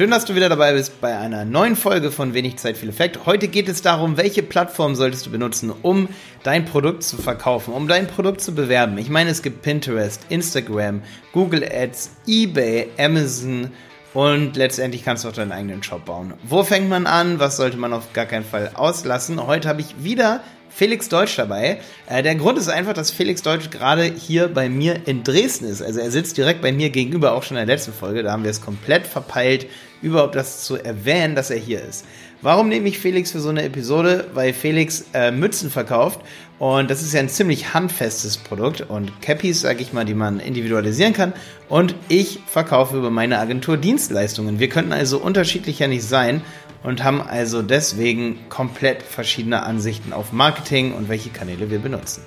Schön, 0.00 0.10
dass 0.10 0.24
du 0.24 0.34
wieder 0.34 0.48
dabei 0.48 0.72
bist 0.72 0.98
bei 1.02 1.18
einer 1.18 1.44
neuen 1.44 1.76
Folge 1.76 2.10
von 2.10 2.32
Wenig 2.32 2.56
Zeit, 2.56 2.78
viel 2.78 2.88
Effekt. 2.88 3.26
Heute 3.26 3.48
geht 3.48 3.68
es 3.68 3.82
darum, 3.82 4.16
welche 4.16 4.42
Plattform 4.42 4.94
solltest 4.94 5.26
du 5.26 5.30
benutzen, 5.30 5.70
um 5.82 6.08
dein 6.42 6.64
Produkt 6.64 7.02
zu 7.02 7.18
verkaufen, 7.18 7.74
um 7.74 7.86
dein 7.86 8.06
Produkt 8.06 8.40
zu 8.40 8.54
bewerben. 8.54 8.96
Ich 8.96 9.10
meine, 9.10 9.28
es 9.28 9.42
gibt 9.42 9.60
Pinterest, 9.60 10.22
Instagram, 10.30 11.02
Google 11.34 11.68
Ads, 11.70 12.12
eBay, 12.26 12.88
Amazon 12.98 13.72
und 14.14 14.56
letztendlich 14.56 15.04
kannst 15.04 15.24
du 15.24 15.28
auch 15.28 15.34
deinen 15.34 15.52
eigenen 15.52 15.82
Shop 15.82 16.06
bauen. 16.06 16.32
Wo 16.44 16.62
fängt 16.62 16.88
man 16.88 17.06
an? 17.06 17.38
Was 17.38 17.58
sollte 17.58 17.76
man 17.76 17.92
auf 17.92 18.14
gar 18.14 18.24
keinen 18.24 18.46
Fall 18.46 18.70
auslassen? 18.72 19.46
Heute 19.46 19.68
habe 19.68 19.82
ich 19.82 20.02
wieder 20.02 20.40
Felix 20.70 21.10
Deutsch 21.10 21.36
dabei. 21.36 21.80
Äh, 22.08 22.22
der 22.22 22.36
Grund 22.36 22.56
ist 22.56 22.68
einfach, 22.68 22.94
dass 22.94 23.10
Felix 23.10 23.42
Deutsch 23.42 23.68
gerade 23.70 24.04
hier 24.04 24.48
bei 24.48 24.70
mir 24.70 25.06
in 25.06 25.24
Dresden 25.24 25.66
ist. 25.66 25.82
Also 25.82 26.00
er 26.00 26.10
sitzt 26.10 26.38
direkt 26.38 26.62
bei 26.62 26.72
mir 26.72 26.88
gegenüber, 26.88 27.32
auch 27.32 27.42
schon 27.42 27.58
in 27.58 27.66
der 27.66 27.74
letzten 27.76 27.92
Folge. 27.92 28.22
Da 28.22 28.32
haben 28.32 28.44
wir 28.44 28.50
es 28.50 28.62
komplett 28.62 29.06
verpeilt, 29.06 29.66
überhaupt 30.02 30.34
das 30.34 30.64
zu 30.64 30.76
erwähnen, 30.76 31.34
dass 31.34 31.50
er 31.50 31.58
hier 31.58 31.82
ist. 31.82 32.04
Warum 32.42 32.68
nehme 32.68 32.88
ich 32.88 32.98
Felix 32.98 33.32
für 33.32 33.40
so 33.40 33.50
eine 33.50 33.64
Episode? 33.64 34.28
Weil 34.32 34.54
Felix 34.54 35.04
äh, 35.12 35.30
Mützen 35.30 35.70
verkauft 35.70 36.20
und 36.58 36.90
das 36.90 37.00
ist 37.00 37.14
ja 37.14 37.20
ein 37.20 37.28
ziemlich 37.28 37.72
handfestes 37.72 38.36
Produkt 38.36 38.82
und 38.82 39.22
Cappies, 39.22 39.62
sag 39.62 39.80
ich 39.80 39.94
mal, 39.94 40.04
die 40.04 40.14
man 40.14 40.40
individualisieren 40.40 41.14
kann. 41.14 41.32
Und 41.68 41.94
ich 42.08 42.40
verkaufe 42.46 42.98
über 42.98 43.10
meine 43.10 43.38
Agentur 43.38 43.78
Dienstleistungen. 43.78 44.58
Wir 44.58 44.68
könnten 44.68 44.92
also 44.92 45.18
unterschiedlicher 45.18 45.88
nicht 45.88 46.04
sein 46.04 46.42
und 46.82 47.02
haben 47.02 47.22
also 47.22 47.62
deswegen 47.62 48.38
komplett 48.48 49.02
verschiedene 49.02 49.62
Ansichten 49.62 50.12
auf 50.12 50.32
Marketing 50.32 50.92
und 50.92 51.08
welche 51.08 51.30
Kanäle 51.30 51.70
wir 51.70 51.78
benutzen. 51.78 52.22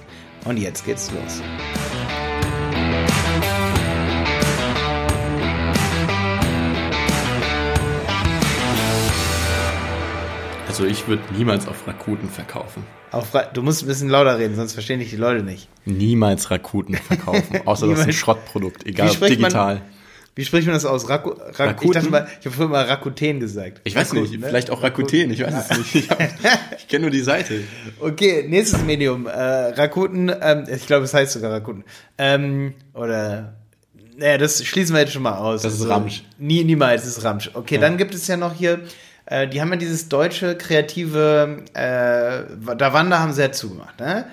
Und 0.46 0.58
jetzt 0.58 0.86
geht's 0.86 1.12
los. 1.12 1.42
Also 10.74 10.86
ich 10.86 11.08
würde 11.08 11.22
niemals 11.38 11.68
auf 11.68 11.86
Rakuten 11.86 12.28
verkaufen. 12.28 12.84
Auf 13.12 13.36
Ra 13.36 13.44
du 13.44 13.62
musst 13.62 13.84
ein 13.84 13.88
bisschen 13.88 14.10
lauter 14.10 14.40
reden, 14.40 14.56
sonst 14.56 14.74
verstehen 14.74 14.98
dich 14.98 15.12
die 15.12 15.18
Leute 15.18 15.44
nicht. 15.44 15.70
Niemals 15.86 16.50
Rakuten 16.50 16.96
verkaufen, 16.96 17.62
außer 17.66 17.86
das 17.86 18.00
ist 18.00 18.06
ein 18.08 18.14
Schrottprodukt, 18.14 18.84
egal 18.88 19.12
ob 19.12 19.20
digital. 19.20 19.76
Man, 19.76 19.84
wie 20.34 20.44
spricht 20.44 20.66
man 20.66 20.74
das 20.74 20.86
aus? 20.86 21.08
Raku, 21.08 21.34
Rak 21.38 21.78
ich 21.80 21.92
dachte 21.92 22.10
mal, 22.10 22.28
ich 22.40 22.48
habe 22.48 22.56
früher 22.56 22.70
mal 22.70 22.86
Rakuten 22.86 23.40
gesagt. 23.40 23.82
Ich 23.84 23.96
weiß 23.96 24.16
Rakuten, 24.16 24.32
nicht, 24.32 24.42
ne? 24.42 24.48
vielleicht 24.48 24.72
auch 24.72 24.82
Rakuten, 24.82 25.30
ich 25.30 25.44
weiß 25.44 25.54
es 25.70 25.78
nicht. 25.78 25.96
Ich, 25.96 26.10
ich 26.80 26.88
kenne 26.88 27.02
nur 27.04 27.12
die 27.12 27.22
Seite. 27.22 27.62
Okay, 28.00 28.48
nächstes 28.50 28.82
Medium. 28.82 29.28
Äh, 29.28 29.30
Rakuten, 29.32 30.32
ähm, 30.42 30.64
ich 30.74 30.88
glaube, 30.88 31.06
es 31.06 31.14
heißt 31.14 31.34
sogar 31.34 31.52
Rakuten. 31.52 31.84
Ähm, 32.18 32.74
oder, 32.96 33.58
naja, 34.18 34.40
das 34.40 34.66
schließen 34.66 34.96
wir 34.96 35.02
jetzt 35.02 35.14
schon 35.14 35.22
mal 35.22 35.38
aus. 35.38 35.62
Das 35.62 35.76
ist 35.76 35.82
also, 35.82 35.94
Ramsch. 35.94 36.24
Nie, 36.40 36.64
niemals 36.64 37.06
ist 37.06 37.24
Ramsch. 37.24 37.52
Okay, 37.54 37.76
ja. 37.76 37.82
dann 37.82 37.98
gibt 37.98 38.16
es 38.16 38.26
ja 38.26 38.38
noch 38.38 38.56
hier, 38.56 38.80
äh, 39.26 39.48
die 39.48 39.62
haben 39.62 39.72
ja 39.72 39.78
dieses 39.78 40.10
deutsche 40.10 40.58
kreative, 40.58 41.64
äh, 41.74 42.76
Davanda 42.76 43.20
haben 43.20 43.34
sie 43.34 43.42
ja 43.42 43.52
zugemacht, 43.52 44.00
ne? 44.00 44.26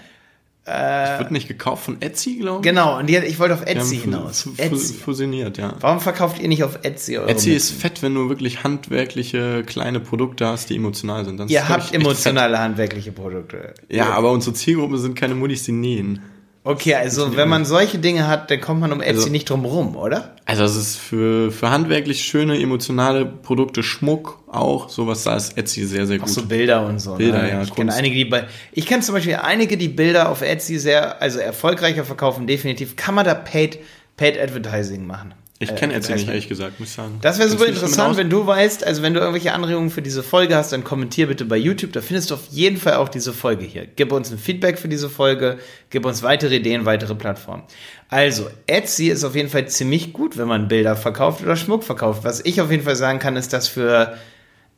Äh, 0.67 1.19
wird 1.19 1.31
nicht 1.31 1.49
gekauft 1.49 1.85
von 1.85 2.01
Etsy, 2.01 2.37
glaube 2.37 2.59
ich. 2.61 2.63
Genau, 2.63 2.99
und 2.99 3.07
die, 3.09 3.17
ich 3.17 3.39
wollte 3.39 3.55
auf 3.55 3.67
Etsy 3.67 3.97
hinaus. 3.97 4.47
Etsy. 4.57 4.95
Fusioniert, 4.95 5.59
ja. 5.59 5.75
Warum 5.81 6.01
verkauft 6.01 6.39
ihr 6.39 6.49
nicht 6.49 6.63
auf 6.63 6.81
Etsy? 6.83 7.17
Etsy 7.17 7.53
ist 7.55 7.73
fett, 7.73 8.03
wenn 8.03 8.15
du 8.15 8.29
wirklich 8.29 8.63
handwerkliche 8.63 9.65
kleine 9.65 10.01
Produkte 10.01 10.47
hast, 10.47 10.71
die 10.71 10.77
emotional 10.77 11.25
sind. 11.25 11.41
Dann 11.41 11.49
ihr 11.49 11.69
habt 11.69 11.95
emotionale 11.95 12.59
handwerkliche 12.59 13.11
Produkte. 13.11 13.75
Ja, 13.89 13.97
ja, 13.97 14.11
aber 14.13 14.31
unsere 14.31 14.55
Zielgruppe 14.55 14.99
sind 14.99 15.15
keine 15.15 15.35
Muttis, 15.35 15.65
die 15.65 15.73
nähen. 15.73 16.21
Okay, 16.63 16.95
also 16.95 17.37
wenn 17.37 17.49
man 17.49 17.65
solche 17.65 17.99
Dinge 17.99 18.29
hat, 18.29 18.51
dann 18.51 18.61
kommt 18.61 18.81
man 18.81 18.93
um 18.93 19.01
Etsy 19.01 19.15
also, 19.15 19.29
nicht 19.31 19.49
drum 19.49 19.65
rum, 19.65 19.97
oder? 19.97 20.37
Also 20.45 20.65
es 20.65 20.77
ist 20.77 20.97
für, 20.97 21.51
für 21.51 21.71
handwerklich 21.71 22.23
schöne, 22.23 22.61
emotionale 22.61 23.25
Produkte, 23.25 23.83
Schmuck 23.83 24.43
auch, 24.47 24.91
sowas 24.91 25.23
da 25.23 25.37
ist 25.37 25.57
Etsy 25.57 25.87
sehr, 25.87 26.07
sehr 26.07 26.19
gut. 26.19 26.29
Auch 26.29 26.33
so 26.33 26.45
Bilder 26.45 26.85
und 26.85 26.99
so. 26.99 27.15
Bilder, 27.15 27.43
ne? 27.43 27.51
ja. 27.51 27.63
Ich 27.63 27.75
kenne 27.75 27.95
einige, 27.95 28.15
die 28.15 28.27
bei, 28.27 28.47
ich 28.73 28.85
kenne 28.85 29.03
zum 29.03 29.15
Beispiel 29.15 29.37
einige, 29.37 29.79
die 29.79 29.89
Bilder 29.89 30.29
auf 30.29 30.43
Etsy 30.43 30.79
sehr, 30.79 31.23
also 31.23 31.39
erfolgreicher 31.39 32.05
verkaufen, 32.05 32.47
definitiv. 32.47 32.95
Kann 32.95 33.15
man 33.15 33.25
da 33.25 33.33
Paid, 33.33 33.79
Paid 34.19 34.39
Advertising 34.39 35.07
machen? 35.07 35.33
Ich 35.63 35.77
kenne 35.77 35.93
Etsy 35.93 36.15
nicht, 36.15 36.27
ehrlich 36.27 36.49
gesagt, 36.49 36.81
muss 36.81 36.89
ich 36.89 36.95
sagen. 36.95 37.19
Das 37.21 37.39
wäre 37.39 37.51
super 37.51 37.67
interessant, 37.67 38.17
wenn 38.17 38.31
du 38.31 38.47
weißt, 38.47 38.83
also 38.83 39.03
wenn 39.03 39.13
du 39.13 39.21
irgendwelche 39.21 39.53
Anregungen 39.53 39.91
für 39.91 40.01
diese 40.01 40.23
Folge 40.23 40.57
hast, 40.57 40.73
dann 40.73 40.85
kommentier 40.85 41.27
bitte 41.27 41.45
bei 41.45 41.59
YouTube. 41.59 41.93
Da 41.93 42.01
findest 42.01 42.31
du 42.31 42.35
auf 42.37 42.47
jeden 42.51 42.79
Fall 42.79 42.95
auch 42.95 43.11
diese 43.11 43.35
Folge 43.35 43.67
hier. 43.67 43.85
Gib 43.85 44.11
uns 44.11 44.31
ein 44.33 44.39
Feedback 44.39 44.79
für 44.79 44.89
diese 44.89 45.11
Folge, 45.11 45.59
gib 45.91 46.07
uns 46.07 46.23
weitere 46.23 46.57
Ideen, 46.57 46.87
weitere 46.87 47.15
Plattformen. 47.15 47.65
Also, 48.09 48.49
Etsy 48.67 49.09
ist 49.09 49.23
auf 49.23 49.37
jeden 49.37 49.51
Fall 49.51 49.69
ziemlich 49.69 50.15
gut, 50.15 50.39
wenn 50.39 50.49
man 50.49 50.67
Bilder 50.67 50.97
verkauft 50.97 51.43
oder 51.43 51.57
Schmuck 51.57 51.85
verkauft. 51.85 52.25
Was 52.25 52.43
ich 52.43 52.63
auf 52.63 52.71
jeden 52.71 52.85
Fall 52.85 52.97
sagen 52.97 53.19
kann, 53.19 53.37
ist, 53.37 53.53
dass 53.53 53.69
für 53.69 54.15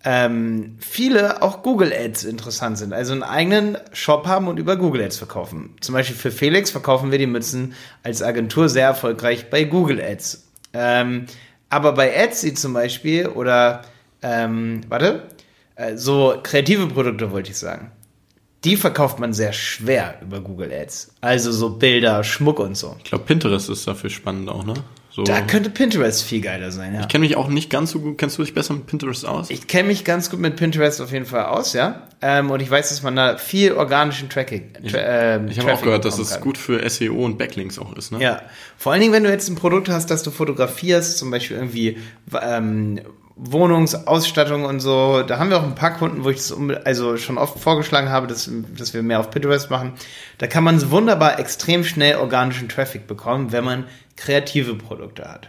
ähm, 0.04 0.78
viele 0.80 1.42
auch 1.42 1.62
Google 1.62 1.92
Ads 1.92 2.24
interessant 2.24 2.76
sind. 2.76 2.92
Also 2.92 3.12
einen 3.12 3.22
eigenen 3.22 3.78
Shop 3.92 4.26
haben 4.26 4.48
und 4.48 4.58
über 4.58 4.74
Google 4.74 5.04
Ads 5.04 5.18
verkaufen. 5.18 5.76
Zum 5.80 5.92
Beispiel 5.92 6.16
für 6.16 6.32
Felix 6.32 6.72
verkaufen 6.72 7.12
wir 7.12 7.18
die 7.18 7.28
Mützen 7.28 7.74
als 8.02 8.20
Agentur 8.20 8.68
sehr 8.68 8.88
erfolgreich 8.88 9.48
bei 9.48 9.62
Google 9.62 10.00
Ads. 10.00 10.48
Ähm, 10.72 11.26
aber 11.68 11.92
bei 11.92 12.10
Etsy 12.10 12.54
zum 12.54 12.74
Beispiel 12.74 13.28
oder, 13.28 13.82
ähm, 14.22 14.82
warte, 14.88 15.28
äh, 15.76 15.96
so 15.96 16.38
kreative 16.42 16.86
Produkte 16.86 17.30
wollte 17.30 17.50
ich 17.50 17.58
sagen. 17.58 17.90
Die 18.64 18.76
verkauft 18.76 19.18
man 19.18 19.32
sehr 19.32 19.52
schwer 19.52 20.20
über 20.22 20.40
Google 20.40 20.72
Ads. 20.72 21.14
Also 21.20 21.50
so 21.50 21.70
Bilder, 21.70 22.22
Schmuck 22.22 22.60
und 22.60 22.76
so. 22.76 22.94
Ich 22.98 23.04
glaube, 23.04 23.24
Pinterest 23.24 23.68
ist 23.68 23.86
dafür 23.88 24.10
spannend 24.10 24.48
auch, 24.48 24.64
ne? 24.64 24.74
So. 25.14 25.24
Da 25.24 25.42
könnte 25.42 25.68
Pinterest 25.68 26.22
viel 26.22 26.40
geiler 26.40 26.70
sein, 26.70 26.94
ja. 26.94 27.00
Ich 27.00 27.08
kenne 27.08 27.22
mich 27.22 27.36
auch 27.36 27.48
nicht 27.48 27.68
ganz 27.68 27.90
so 27.90 28.00
gut. 28.00 28.16
Kennst 28.16 28.38
du 28.38 28.42
dich 28.42 28.54
besser 28.54 28.72
mit 28.72 28.86
Pinterest 28.86 29.26
aus? 29.26 29.50
Ich 29.50 29.66
kenne 29.66 29.88
mich 29.88 30.04
ganz 30.04 30.30
gut 30.30 30.40
mit 30.40 30.56
Pinterest 30.56 31.02
auf 31.02 31.12
jeden 31.12 31.26
Fall 31.26 31.44
aus, 31.44 31.74
ja. 31.74 32.08
Ähm, 32.22 32.50
und 32.50 32.62
ich 32.62 32.70
weiß, 32.70 32.88
dass 32.88 33.02
man 33.02 33.14
da 33.14 33.36
viel 33.36 33.72
organischen 33.72 34.30
Tracking. 34.30 34.72
Tra 34.88 34.98
ähm, 34.98 35.48
ich 35.48 35.58
habe 35.58 35.74
auch 35.74 35.82
gehört, 35.82 36.06
dass 36.06 36.18
es 36.18 36.40
gut 36.40 36.56
für 36.56 36.88
SEO 36.88 37.26
und 37.26 37.36
Backlinks 37.36 37.78
auch 37.78 37.94
ist, 37.94 38.10
ne? 38.10 38.22
Ja. 38.22 38.40
Vor 38.78 38.92
allen 38.92 39.02
Dingen, 39.02 39.12
wenn 39.12 39.24
du 39.24 39.30
jetzt 39.30 39.50
ein 39.50 39.54
Produkt 39.54 39.90
hast, 39.90 40.10
das 40.10 40.22
du 40.22 40.30
fotografierst, 40.30 41.18
zum 41.18 41.30
Beispiel 41.30 41.58
irgendwie 41.58 41.98
ähm, 42.40 43.00
Wohnungsausstattung 43.36 44.64
und 44.64 44.80
so. 44.80 45.22
Da 45.22 45.38
haben 45.38 45.50
wir 45.50 45.58
auch 45.58 45.64
ein 45.64 45.74
paar 45.74 45.94
Kunden, 45.94 46.24
wo 46.24 46.30
ich 46.30 46.36
das 46.36 46.54
also 46.84 47.16
schon 47.16 47.38
oft 47.38 47.58
vorgeschlagen 47.58 48.10
habe, 48.10 48.26
dass, 48.26 48.50
dass 48.76 48.94
wir 48.94 49.02
mehr 49.02 49.20
auf 49.20 49.30
Pinterest 49.30 49.70
machen. 49.70 49.94
Da 50.38 50.46
kann 50.46 50.64
man 50.64 50.90
wunderbar 50.90 51.38
extrem 51.38 51.84
schnell 51.84 52.16
organischen 52.16 52.68
Traffic 52.68 53.06
bekommen, 53.06 53.52
wenn 53.52 53.64
man 53.64 53.84
kreative 54.16 54.74
Produkte 54.74 55.24
hat. 55.24 55.48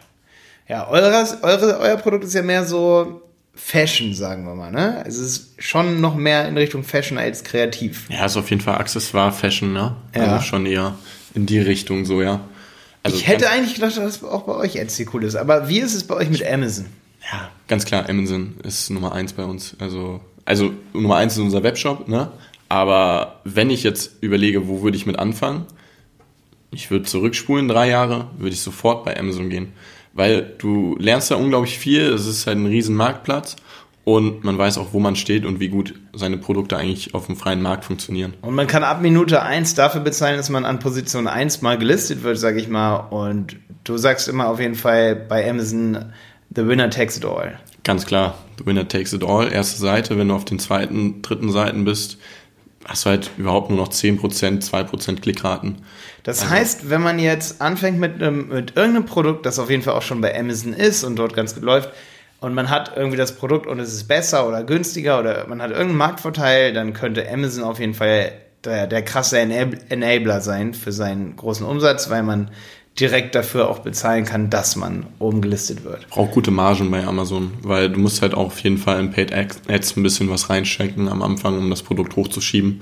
Ja, 0.68 0.88
eures, 0.88 1.44
eure, 1.44 1.80
euer 1.80 1.98
Produkt 1.98 2.24
ist 2.24 2.34
ja 2.34 2.42
mehr 2.42 2.66
so 2.66 3.22
Fashion, 3.56 4.14
sagen 4.14 4.46
wir 4.46 4.56
mal, 4.56 4.72
ne? 4.72 5.04
Es 5.06 5.18
ist 5.18 5.54
schon 5.60 6.02
noch 6.02 6.16
mehr 6.16 6.48
in 6.48 6.58
Richtung 6.58 6.84
Fashion 6.84 7.18
als 7.18 7.44
kreativ. 7.44 8.10
Ja, 8.10 8.26
ist 8.26 8.38
auf 8.38 8.50
jeden 8.50 8.62
Fall 8.62 8.78
Accessoire 8.78 9.32
Fashion, 9.32 9.74
ne? 9.74 9.96
Ja. 10.16 10.22
Also 10.24 10.46
schon 10.46 10.66
eher 10.66 10.96
in 11.36 11.46
die 11.46 11.60
Richtung 11.60 12.06
so, 12.06 12.22
ja. 12.22 12.40
Also 13.04 13.18
ich 13.18 13.28
hätte 13.28 13.50
eigentlich 13.50 13.76
gedacht, 13.76 13.98
dass 13.98 14.20
das 14.20 14.24
auch 14.24 14.44
bei 14.44 14.54
euch 14.54 14.78
Etsy 14.78 15.08
cool 15.14 15.26
ist. 15.26 15.36
Aber 15.36 15.68
wie 15.68 15.80
ist 15.80 15.94
es 15.94 16.06
bei 16.06 16.16
euch 16.16 16.30
mit 16.30 16.46
Amazon? 16.46 16.86
Ja, 17.32 17.50
ganz 17.68 17.86
klar, 17.86 18.10
Amazon 18.10 18.56
ist 18.64 18.90
Nummer 18.90 19.14
eins 19.14 19.34
bei 19.34 19.44
uns. 19.44 19.76
Also, 19.80 20.22
also 20.46 20.74
Nummer 20.94 21.18
eins 21.18 21.34
ist 21.34 21.40
unser 21.40 21.64
Webshop, 21.64 22.08
ne? 22.08 22.32
Aber 22.70 23.40
wenn 23.44 23.70
ich 23.70 23.84
jetzt 23.84 24.22
überlege, 24.22 24.68
wo 24.68 24.82
würde 24.82 24.98
ich 24.98 25.06
mit 25.06 25.20
anfangen, 25.20 25.66
ich 26.72 26.90
würde 26.90 27.06
zurückspulen, 27.06 27.68
drei 27.68 27.90
Jahre, 27.90 28.28
würde 28.38 28.54
ich 28.54 28.62
sofort 28.62 29.06
bei 29.06 29.18
Amazon 29.18 29.50
gehen. 29.50 29.74
Weil 30.14 30.54
du 30.58 30.96
lernst 31.00 31.32
da 31.32 31.36
unglaublich 31.36 31.78
viel, 31.78 32.02
es 32.02 32.26
ist 32.26 32.48
halt 32.48 32.58
ein 32.58 32.66
riesen 32.66 32.96
Marktplatz 32.96 33.56
und 34.06 34.44
man 34.44 34.58
weiß 34.58 34.78
auch, 34.78 34.92
wo 34.92 35.00
man 35.00 35.16
steht 35.16 35.46
und 35.46 35.60
wie 35.60 35.70
gut 35.70 35.96
seine 36.14 36.38
Produkte 36.38 36.78
eigentlich 36.78 37.14
auf 37.14 37.28
dem 37.28 37.36
freien 37.36 37.62
Markt 37.62 37.86
funktionieren. 37.86 38.34
Und 38.42 38.54
man 38.54 38.68
kann 38.68 38.84
ab 38.84 39.02
Minute 39.02 39.42
eins 39.42 39.76
dafür 39.76 40.02
bezahlen, 40.02 40.38
dass 40.38 40.50
man 40.50 40.66
an 40.66 40.80
Position 40.80 41.28
eins 41.28 41.62
mal 41.62 41.78
gelistet 41.78 42.24
wird, 42.24 42.38
sage 42.38 42.60
ich 42.60 42.68
mal. 42.68 42.96
Und 42.96 43.56
du 43.86 43.98
sagst 43.98 44.28
immer 44.28 44.48
auf 44.48 44.60
jeden 44.60 44.76
Fall 44.76 45.16
bei 45.16 45.50
Amazon, 45.50 46.12
the 46.56 46.68
winner 46.68 46.90
takes 46.90 47.18
it 47.18 47.26
all. 47.26 47.58
Ganz 47.84 48.06
klar, 48.06 48.38
the 48.58 48.66
winner 48.66 48.88
takes 48.88 49.14
it 49.14 49.24
all. 49.24 49.52
Erste 49.52 49.80
Seite, 49.80 50.18
wenn 50.18 50.30
du 50.30 50.36
auf 50.36 50.46
den 50.46 50.60
zweiten, 50.60 51.22
dritten 51.22 51.52
Seiten 51.52 51.84
bist, 51.86 52.18
hast 52.86 53.06
du 53.06 53.10
halt 53.10 53.32
überhaupt 53.38 53.70
nur 53.70 53.80
noch 53.80 53.90
10%, 53.90 54.20
2% 54.20 55.22
Klickraten. 55.22 55.78
Das 56.24 56.42
also. 56.42 56.52
heißt, 56.54 56.90
wenn 56.90 57.02
man 57.02 57.20
jetzt 57.20 57.62
anfängt 57.62 58.00
mit, 58.00 58.16
einem, 58.16 58.50
mit 58.50 58.76
irgendeinem 58.76 59.06
Produkt, 59.06 59.46
das 59.46 59.60
auf 59.60 59.70
jeden 59.70 59.84
Fall 59.84 59.94
auch 59.94 60.02
schon 60.02 60.22
bei 60.22 60.38
Amazon 60.38 60.74
ist 60.74 61.04
und 61.04 61.18
dort 61.18 61.34
ganz 61.34 61.56
gut 61.56 61.64
läuft, 61.64 61.90
und 62.40 62.54
man 62.54 62.70
hat 62.70 62.92
irgendwie 62.98 63.16
das 63.16 63.38
Produkt 63.38 63.68
und 63.68 63.80
es 63.80 63.94
ist 63.94 64.10
besser 64.10 64.46
oder 64.46 64.66
günstiger 64.66 65.18
oder 65.18 65.48
man 65.48 65.62
hat 65.62 65.70
irgendeinen 65.70 65.98
Marktvorteil, 65.98 66.74
dann 66.74 66.92
könnte 66.92 67.26
Amazon 67.32 67.64
auf 67.64 67.80
jeden 67.80 67.94
Fall 67.94 68.34
der, 68.66 68.86
der 68.86 69.02
krasse 69.02 69.40
Enabler 69.40 70.42
sein 70.42 70.74
für 70.74 70.92
seinen 70.92 71.38
großen 71.38 71.66
Umsatz, 71.66 72.10
weil 72.10 72.24
man 72.24 72.52
direkt 73.00 73.34
dafür 73.34 73.70
auch 73.70 73.80
bezahlen 73.80 74.24
kann, 74.26 74.50
dass 74.50 74.76
man 74.76 75.08
oben 75.20 75.42
gelistet 75.42 75.84
wird. 75.84 76.08
Braucht 76.10 76.32
gute 76.32 76.52
Margen 76.52 76.92
bei 76.92 77.04
Amazon, 77.04 77.52
weil 77.64 77.90
du 77.90 78.00
musst 78.00 78.22
halt 78.22 78.36
auch 78.36 78.48
auf 78.48 78.60
jeden 78.60 78.78
Fall 78.78 79.00
in 79.00 79.12
Paid 79.12 79.34
Ads 79.34 79.98
ein 79.98 80.04
bisschen 80.04 80.30
was 80.30 80.50
reinstecken 80.50 81.08
am 81.08 81.22
Anfang, 81.22 81.58
um 81.58 81.70
das 81.70 81.82
Produkt 81.82 82.16
hochzuschieben. 82.16 82.82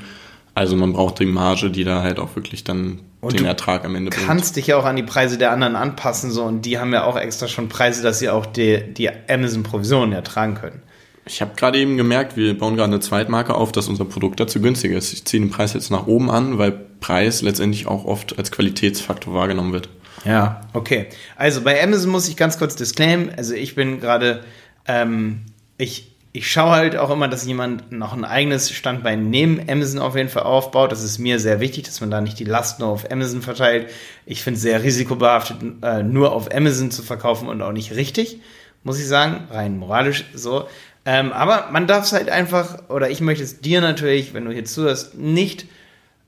Also 0.53 0.75
man 0.75 0.91
braucht 0.91 1.19
die 1.19 1.25
Marge, 1.25 1.69
die 1.71 1.85
da 1.85 2.03
halt 2.03 2.19
auch 2.19 2.35
wirklich 2.35 2.65
dann 2.65 2.99
Und 3.21 3.33
den 3.33 3.43
du 3.43 3.47
Ertrag 3.47 3.85
am 3.85 3.95
Ende 3.95 4.09
Du 4.11 4.17
bringt. 4.17 4.27
kannst 4.27 4.57
dich 4.57 4.67
ja 4.67 4.75
auch 4.75 4.83
an 4.83 4.97
die 4.97 5.03
Preise 5.03 5.37
der 5.37 5.51
anderen 5.51 5.77
anpassen, 5.77 6.29
so 6.29 6.43
und 6.43 6.65
die 6.65 6.77
haben 6.77 6.91
ja 6.91 7.05
auch 7.05 7.17
extra 7.17 7.47
schon 7.47 7.69
Preise, 7.69 8.03
dass 8.03 8.19
sie 8.19 8.29
auch 8.29 8.45
die, 8.45 8.93
die 8.93 9.09
Amazon-Provisionen 9.29 10.11
ertragen 10.11 10.55
können. 10.55 10.81
Ich 11.25 11.39
habe 11.39 11.51
gerade 11.55 11.79
eben 11.79 11.95
gemerkt, 11.95 12.35
wir 12.35 12.57
bauen 12.57 12.75
gerade 12.75 12.91
eine 12.91 12.99
Zweitmarke 12.99 13.53
auf, 13.53 13.71
dass 13.71 13.87
unser 13.87 14.03
Produkt 14.05 14.41
dazu 14.41 14.59
günstiger 14.59 14.97
ist. 14.97 15.13
Ich 15.13 15.23
ziehe 15.23 15.41
den 15.41 15.51
Preis 15.51 15.73
jetzt 15.73 15.89
nach 15.89 16.07
oben 16.07 16.29
an, 16.29 16.57
weil 16.57 16.71
Preis 16.99 17.41
letztendlich 17.41 17.87
auch 17.87 18.03
oft 18.03 18.37
als 18.37 18.51
Qualitätsfaktor 18.51 19.33
wahrgenommen 19.33 19.71
wird. 19.71 19.87
Ja, 20.25 20.61
okay. 20.73 21.07
Also 21.35 21.61
bei 21.61 21.81
Amazon 21.81 22.11
muss 22.11 22.27
ich 22.27 22.37
ganz 22.37 22.57
kurz 22.57 22.75
disclaimen. 22.75 23.31
Also 23.35 23.53
ich 23.53 23.75
bin 23.75 23.99
gerade, 23.99 24.43
ähm, 24.87 25.41
ich, 25.77 26.15
ich 26.33 26.49
schaue 26.51 26.71
halt 26.71 26.95
auch 26.95 27.09
immer, 27.09 27.27
dass 27.27 27.45
jemand 27.45 27.91
noch 27.91 28.13
ein 28.13 28.23
eigenes 28.23 28.71
Standbein 28.71 29.29
neben 29.29 29.59
Amazon 29.69 30.01
auf 30.01 30.15
jeden 30.15 30.29
Fall 30.29 30.43
aufbaut. 30.43 30.91
Das 30.91 31.03
ist 31.03 31.17
mir 31.17 31.39
sehr 31.39 31.59
wichtig, 31.59 31.83
dass 31.83 32.01
man 32.01 32.11
da 32.11 32.21
nicht 32.21 32.39
die 32.39 32.45
Last 32.45 32.79
nur 32.79 32.89
auf 32.89 33.11
Amazon 33.11 33.41
verteilt. 33.41 33.89
Ich 34.25 34.43
finde 34.43 34.57
es 34.57 34.61
sehr 34.61 34.83
risikobehaftet, 34.83 35.57
äh, 35.81 36.03
nur 36.03 36.33
auf 36.33 36.53
Amazon 36.53 36.91
zu 36.91 37.03
verkaufen 37.03 37.47
und 37.47 37.61
auch 37.61 37.73
nicht 37.73 37.95
richtig, 37.95 38.39
muss 38.83 38.99
ich 38.99 39.07
sagen, 39.07 39.47
rein 39.51 39.77
moralisch 39.77 40.25
so. 40.33 40.67
Ähm, 41.03 41.33
aber 41.33 41.69
man 41.71 41.87
darf 41.87 42.05
es 42.05 42.13
halt 42.13 42.29
einfach, 42.29 42.89
oder 42.89 43.09
ich 43.09 43.21
möchte 43.21 43.43
es 43.43 43.59
dir 43.59 43.81
natürlich, 43.81 44.33
wenn 44.35 44.45
du 44.45 44.51
hier 44.51 44.65
zuhörst, 44.65 45.17
nicht 45.17 45.65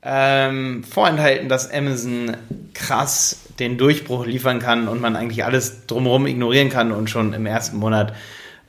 ähm, 0.04 0.84
vorenthalten, 0.84 1.48
dass 1.48 1.72
Amazon 1.72 2.36
krass 2.74 3.38
den 3.58 3.78
Durchbruch 3.78 4.26
liefern 4.26 4.58
kann 4.58 4.88
und 4.88 5.00
man 5.00 5.16
eigentlich 5.16 5.44
alles 5.44 5.86
drumherum 5.86 6.26
ignorieren 6.26 6.68
kann 6.68 6.92
und 6.92 7.08
schon 7.08 7.32
im 7.32 7.46
ersten 7.46 7.78
Monat 7.78 8.12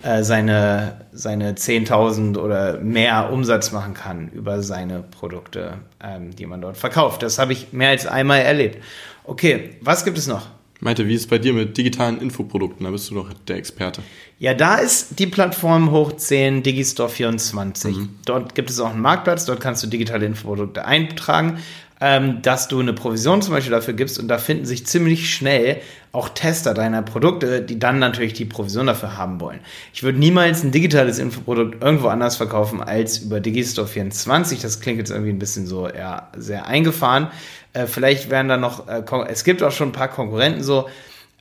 äh, 0.04 0.24
seine, 0.24 1.02
seine 1.12 1.54
10.000 1.54 2.38
oder 2.38 2.78
mehr 2.80 3.32
Umsatz 3.32 3.72
machen 3.72 3.94
kann 3.94 4.30
über 4.30 4.62
seine 4.62 5.04
Produkte, 5.04 5.80
ähm, 6.04 6.36
die 6.36 6.46
man 6.46 6.62
dort 6.62 6.78
verkauft. 6.78 7.24
Das 7.24 7.40
habe 7.40 7.54
ich 7.54 7.74
mehr 7.74 7.90
als 7.90 8.06
einmal 8.06 8.42
erlebt. 8.42 8.84
Okay, 9.24 9.78
was 9.82 10.06
gibt 10.06 10.18
es 10.18 10.28
noch? 10.28 10.48
Meinte, 10.86 11.08
wie 11.08 11.16
ist 11.16 11.22
es 11.22 11.28
bei 11.28 11.40
dir 11.40 11.52
mit 11.52 11.78
digitalen 11.78 12.22
Infoprodukten? 12.22 12.84
Da 12.84 12.92
bist 12.92 13.10
du 13.10 13.16
doch 13.16 13.34
der 13.48 13.56
Experte. 13.56 14.04
Ja, 14.38 14.54
da 14.54 14.76
ist 14.76 15.18
die 15.18 15.26
Plattform 15.26 15.90
hoch 15.90 16.12
10 16.16 16.62
Digistore 16.62 17.10
24. 17.10 17.96
Dort 18.24 18.54
gibt 18.54 18.70
es 18.70 18.80
auch 18.80 18.92
einen 18.92 19.02
Marktplatz, 19.02 19.46
dort 19.46 19.62
kannst 19.62 19.82
du 19.82 19.88
digitale 19.88 20.28
Infoprodukte 20.28 20.86
eintragen, 20.86 21.58
ähm, 22.01 22.42
dass 22.42 22.68
du 22.68 22.80
eine 22.80 22.94
Provision 22.94 23.42
zum 23.42 23.53
Beispiel 23.53 23.71
dafür 23.71 23.94
gibst 23.94 24.19
und 24.19 24.27
da 24.27 24.38
finden 24.38 24.65
sich 24.65 24.86
ziemlich 24.86 25.33
schnell 25.33 25.81
auch 26.12 26.30
Tester 26.30 26.74
deiner 26.74 27.01
Produkte, 27.01 27.62
die 27.62 27.80
dann 27.80 28.00
natürlich 28.00 28.33
die 28.33 28.45
Provision 28.45 28.88
dafür 28.88 29.18
haben 29.18 29.39
wollen. 29.39 29.59
Ich 29.94 30.03
würde 30.03 30.19
niemals 30.19 30.63
ein 30.63 30.71
digitales 30.71 31.19
Infoprodukt 31.19 31.81
irgendwo 31.81 32.07
anders 32.07 32.36
verkaufen 32.36 32.81
als 32.81 33.19
über 33.19 33.39
Digistore 33.39 33.88
24. 33.88 34.59
Das 34.62 34.81
klingt 34.81 34.97
jetzt 35.00 35.12
irgendwie 35.12 35.31
ein 35.31 35.39
bisschen 35.39 35.68
so 35.68 35.88
ja, 35.88 36.30
sehr 36.36 36.68
eingefahren. 36.68 37.27
Äh, 37.74 37.88
vielleicht 37.88 38.30
werden 38.30 38.50
da 38.50 38.57
noch, 38.57 38.88
äh, 38.88 39.03
es 39.30 39.44
gibt 39.44 39.63
auch 39.63 39.71
schon 39.71 39.89
ein 39.89 39.94
paar 39.94 40.09
Konkurrenten 40.09 40.63
so, 40.63 40.89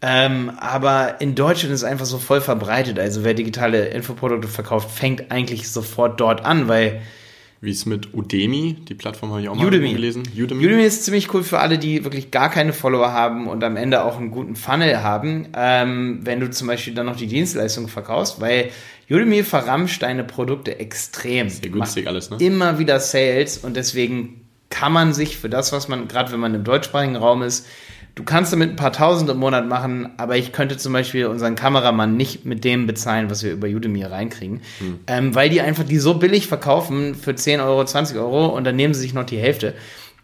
ähm, 0.02 0.52
aber 0.60 1.20
in 1.20 1.34
Deutschland 1.34 1.72
ist 1.72 1.80
es 1.80 1.84
einfach 1.84 2.06
so 2.06 2.18
voll 2.18 2.40
verbreitet. 2.40 2.98
Also 2.98 3.24
wer 3.24 3.34
digitale 3.34 3.86
Infoprodukte 3.86 4.48
verkauft, 4.48 4.90
fängt 4.90 5.32
eigentlich 5.32 5.70
sofort 5.70 6.20
dort 6.20 6.44
an, 6.44 6.68
weil 6.68 7.00
Wie 7.64 7.70
ist 7.70 7.87
mit 7.87 8.12
Udemy? 8.12 8.76
Die 8.87 8.94
Plattform 8.94 9.31
habe 9.31 9.40
ich 9.40 9.49
auch 9.49 9.55
mal 9.55 9.66
Udemy. 9.66 9.94
gelesen. 9.94 10.22
Udemy. 10.37 10.66
Udemy 10.66 10.84
ist 10.84 11.05
ziemlich 11.05 11.32
cool 11.32 11.43
für 11.43 11.61
alle, 11.61 11.78
die 11.78 12.05
wirklich 12.05 12.31
gar 12.31 12.50
keine 12.50 12.75
Follower 12.75 13.11
haben 13.11 13.46
und 13.46 13.64
am 13.64 13.76
Ende 13.76 14.05
auch 14.05 14.19
einen 14.19 14.31
guten 14.31 14.55
Funnel 14.55 15.02
haben, 15.02 15.49
ähm, 15.56 16.20
wenn 16.25 16.40
du 16.40 16.50
zum 16.50 16.66
Beispiel 16.66 16.93
dann 16.93 17.06
noch 17.06 17.16
die 17.16 17.26
Dienstleistung 17.26 17.88
verkaufst, 17.88 18.38
weil 18.38 18.70
Udemy 19.08 19.43
verramscht 19.44 20.02
deine 20.02 20.25
Produkte 20.25 20.78
extrem. 20.78 21.49
Sehr 21.49 21.70
günstig 21.70 22.06
alles, 22.06 22.28
ne? 22.28 22.37
Immer 22.38 22.78
wieder 22.78 23.00
Sales 23.00 23.56
und 23.56 23.76
deswegen 23.76 24.43
kann 24.69 24.93
man 24.93 25.14
sich 25.14 25.38
für 25.38 25.49
das, 25.49 25.72
was 25.72 25.88
man, 25.88 26.06
gerade 26.06 26.32
wenn 26.32 26.40
man 26.40 26.55
im 26.55 26.64
deutschsprachigen 26.64 27.17
Raum 27.17 27.43
ist, 27.43 27.67
du 28.14 28.22
kannst 28.22 28.52
damit 28.52 28.70
ein 28.70 28.76
paar 28.76 28.93
Tausend 28.93 29.28
im 29.31 29.38
Monat 29.38 29.66
machen, 29.66 30.11
aber 30.16 30.37
ich 30.37 30.52
könnte 30.52 30.76
zum 30.76 30.93
Beispiel 30.93 31.26
unseren 31.26 31.56
Kameramann 31.56 32.16
nicht 32.16 32.44
mit 32.44 32.64
dem 32.64 32.87
bezahlen, 32.87 33.31
was 33.31 33.43
wir 33.43 33.52
über 33.52 33.69
Udemy 33.69 34.05
reinkriegen, 34.05 34.61
ähm, 35.06 35.34
weil 35.34 35.50
die 35.50 35.61
einfach 35.61 35.84
die 35.84 35.99
so 35.99 36.14
billig 36.14 36.46
verkaufen 36.46 37.14
für 37.14 37.34
10 37.34 37.61
Euro, 37.61 37.84
20 37.84 38.16
Euro 38.16 38.46
und 38.46 38.64
dann 38.64 38.76
nehmen 38.76 38.94
sie 38.94 39.00
sich 39.00 39.14
noch 39.14 39.25
die 39.25 39.38
Hälfte. 39.38 39.75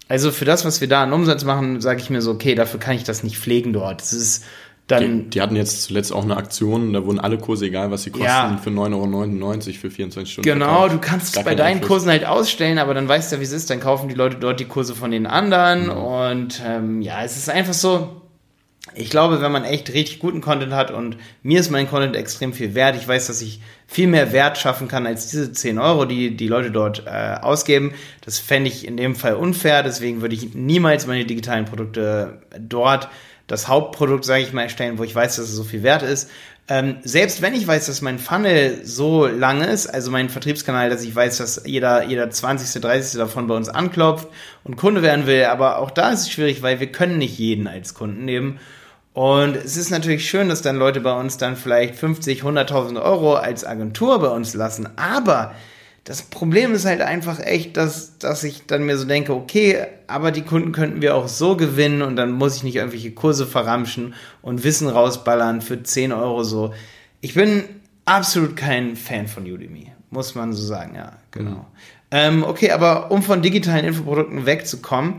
Also 0.09 0.33
für 0.33 0.45
das, 0.45 0.65
was 0.65 0.81
wir 0.81 0.89
da 0.89 1.05
an 1.05 1.13
Umsatz 1.13 1.45
machen, 1.45 1.81
sage 1.81 2.01
ich 2.01 2.11
mir 2.11 2.21
so, 2.21 2.33
okay, 2.33 2.57
dafür 2.57 2.81
kann 2.81 2.97
ich 2.97 3.05
das 3.05 3.23
nicht 3.23 3.39
pflegen 3.39 3.73
dort. 3.73 4.01
Das 4.01 4.13
ist 4.13 4.45
dann 4.91 5.25
Die, 5.25 5.31
die 5.31 5.41
hatten 5.43 5.57
jetzt 5.57 5.83
zuletzt 5.83 6.13
auch 6.13 6.23
eine 6.25 6.37
Aktion, 6.37 6.93
da 6.93 7.05
wurden 7.05 7.21
alle 7.21 7.39
Kurse, 7.39 7.67
egal 7.67 7.91
was 7.91 8.03
sie 8.05 8.11
kosten, 8.11 8.25
Ja. 8.27 8.59
für 8.63 8.71
9,99 8.71 9.69
Euro 9.69 9.79
für 9.81 9.91
24 9.91 10.33
Stunden 10.33 10.49
Genau, 10.49 10.67
verkauft. 10.67 10.93
du 10.95 10.99
kannst 10.99 11.37
es 11.37 11.45
bei 11.45 11.55
deinen 11.55 11.75
Einfluss. 11.77 11.89
Kursen 11.89 12.11
halt 12.11 12.25
ausstellen, 12.27 12.79
aber 12.79 12.95
dann 12.95 13.09
weißt 13.09 13.31
du 13.33 13.37
ja, 13.37 13.41
wie 13.41 13.45
es 13.45 13.53
ist. 13.53 13.71
Dann 13.71 13.81
kaufen 13.81 14.09
die 14.09 14.15
Leute 14.15 14.37
dort 14.37 14.61
die 14.61 14.65
Kurse 14.67 14.95
von 14.95 15.11
den 15.11 15.27
anderen. 15.27 15.87
Mhm. 15.87 15.91
Und 15.93 16.63
ähm, 16.67 17.03
ja, 17.03 17.23
es 17.25 17.37
ist 17.37 17.49
einfach 17.51 17.75
so. 17.75 18.17
Ich 18.95 19.11
glaube, 19.11 19.41
wenn 19.41 19.53
man 19.53 19.65
echt 19.65 19.93
richtig 19.93 20.19
guten 20.19 20.41
Content 20.41 20.73
hat 20.73 20.91
und 20.91 21.17
mir 21.43 21.61
ist 21.61 21.71
mein 21.71 21.89
Content 21.89 22.17
extrem 22.17 22.53
viel 22.53 22.75
wert, 22.75 22.97
ich 22.97 23.07
weiß, 23.07 23.29
dass 23.29 23.41
ich 23.43 23.61
viel 23.87 24.09
mehr 24.09 24.33
Wert 24.33 24.59
schaffen 24.59 24.89
kann 24.89 25.07
als 25.07 25.29
diese 25.29 25.53
10 25.53 25.79
Euro, 25.79 26.07
die 26.07 26.35
die 26.37 26.49
Leute 26.49 26.71
dort 26.73 27.05
äh, 27.07 27.37
ausgeben. 27.41 27.93
Das 28.25 28.39
fände 28.39 28.69
ich 28.69 28.89
in 28.89 28.97
dem 28.97 29.15
Fall 29.15 29.35
unfair, 29.35 29.83
deswegen 29.83 30.23
würde 30.23 30.35
ich 30.35 30.55
niemals 30.55 31.07
meine 31.07 31.25
digitalen 31.25 31.67
Produkte 31.67 32.41
dort 32.59 33.09
das 33.51 33.67
Hauptprodukt, 33.67 34.25
sage 34.25 34.43
ich 34.43 34.53
mal, 34.53 34.63
erstellen, 34.63 34.99
wo 34.99 35.03
ich 35.03 35.15
weiß, 35.15 35.37
dass 35.37 35.47
es 35.47 35.55
so 35.55 35.65
viel 35.65 35.83
wert 35.83 36.03
ist. 36.03 36.31
Ähm, 36.69 36.99
selbst 37.03 37.43
wenn 37.43 37.55
ich 37.55 37.67
weiß, 37.67 37.87
dass 37.87 38.01
mein 38.01 38.21
Funnel 38.21 38.83
so 38.85 39.27
lang 39.27 39.61
ist, 39.61 39.89
also 39.89 40.13
mein 40.13 40.29
Vertriebskanal, 40.29 40.89
dass 40.89 41.03
ich 41.03 41.15
weiß, 41.15 41.39
dass 41.39 41.63
jeder, 41.67 42.05
jeder 42.05 42.31
20., 42.31 42.81
30. 42.81 43.19
davon 43.19 43.49
bei 43.49 43.57
uns 43.57 43.69
anklopft 43.69 44.29
und 44.63 44.77
Kunde 44.77 45.03
werden 45.03 45.27
will, 45.27 45.47
aber 45.47 45.79
auch 45.79 45.91
da 45.91 46.11
ist 46.11 46.21
es 46.21 46.31
schwierig, 46.31 46.63
weil 46.63 46.79
wir 46.79 46.93
können 46.93 47.19
nicht 47.19 47.39
jeden 47.39 47.67
als 47.67 47.95
Kunden 47.95 48.25
nehmen. 48.25 48.61
Und 49.15 49.57
es 49.57 49.77
ist 49.77 49.91
natürlich 49.91 50.31
schön, 50.31 50.49
dass 50.49 50.63
dann 50.63 50.77
Leute 50.77 51.01
bei 51.01 51.13
uns 51.13 51.37
dann 51.37 51.57
vielleicht 51.57 51.97
50, 51.97 52.45
100.000 52.45 53.03
Euro 53.03 53.35
als 53.35 53.65
Agentur 53.65 54.21
bei 54.21 54.29
uns 54.29 54.55
lassen, 54.55 54.89
aber 54.97 55.57
das 56.05 56.23
Problem 56.23 56.73
ist 56.73 56.87
halt 56.87 57.03
einfach 57.03 57.41
echt, 57.41 57.77
dass, 57.77 58.19
dass 58.19 58.43
ich 58.43 58.67
dann 58.67 58.85
mir 58.85 58.97
so 58.97 59.07
denke, 59.07 59.35
okay, 59.35 59.87
aber 60.07 60.33
die 60.33 60.43
Kunden 60.43 60.73
könnten 60.73 61.03
wir 61.03 61.15
auch 61.15 61.29
so 61.29 61.57
gewinnen 61.57 62.03
und 62.03 62.17
dann 62.17 62.33
muss 62.33 62.57
ich 62.57 62.63
nicht 62.63 62.77
irgendwelche 62.77 63.13
Kurse 63.13 63.47
verramschen 63.47 64.15
und 64.43 64.65
Wissen 64.65 64.89
rausballern 64.89 65.61
für 65.61 65.83
10 65.83 66.13
Euro 66.13 66.43
so. 66.43 66.73
Ich 67.21 67.35
bin 67.35 67.65
absolut 68.07 68.57
kein 68.57 68.97
Fan 68.97 69.29
von 69.29 69.45
Udemy, 69.45 69.93
muss 70.11 70.35
man 70.35 70.53
so 70.53 70.65
sagen, 70.65 70.95
ja, 70.95 71.13
genau. 71.31 71.67
Ähm, 72.11 72.43
okay, 72.43 72.73
aber 72.73 73.11
um 73.11 73.23
von 73.23 73.43
digitalen 73.43 73.85
Infoprodukten 73.85 74.47
wegzukommen, 74.47 75.17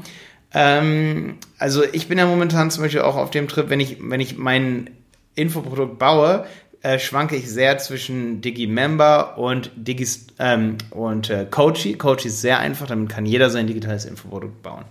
ähm, 0.54 1.38
also 1.58 1.84
ich 1.84 2.08
bin 2.08 2.18
ja 2.18 2.26
momentan 2.26 2.72
zum 2.72 2.84
Beispiel 2.84 3.02
auch 3.02 3.16
auf 3.16 3.32
dem 3.32 3.48
Trip, 3.48 3.70
wenn 3.70 3.80
ich, 3.80 3.98
wenn 4.02 4.20
ich 4.20 4.38
mein 4.38 4.90
Infoprodukt 5.36 6.00
baue, 6.00 6.46
äh, 6.84 6.98
schwanke 6.98 7.36
ich 7.36 7.50
sehr 7.50 7.78
zwischen 7.78 8.42
Digimember 8.42 9.38
und 9.38 9.72
Digis 9.76 10.26
ähm, 10.40 10.78
und 10.90 11.30
äh, 11.30 11.46
Coachy. 11.50 11.94
Coachy 11.94 12.28
ist 12.28 12.42
sehr 12.42 12.60
einfach, 12.60 12.88
damit 12.88 13.10
kann 13.10 13.28
jeder 13.28 13.52
sein 13.52 13.68
digitales 13.68 14.06
Infoprodukt 14.06 14.64
bauen. 14.64 14.86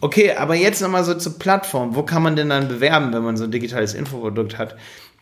Okay, 0.00 0.32
aber 0.32 0.54
jetzt 0.54 0.80
nochmal 0.80 1.04
so 1.04 1.14
zur 1.14 1.38
Plattform. 1.38 1.94
Wo 1.94 2.02
kann 2.02 2.22
man 2.22 2.34
denn 2.34 2.48
dann 2.48 2.68
bewerben, 2.68 3.12
wenn 3.12 3.22
man 3.22 3.36
so 3.36 3.44
ein 3.44 3.50
digitales 3.50 3.92
Infoprodukt 3.92 4.56
hat? 4.56 4.76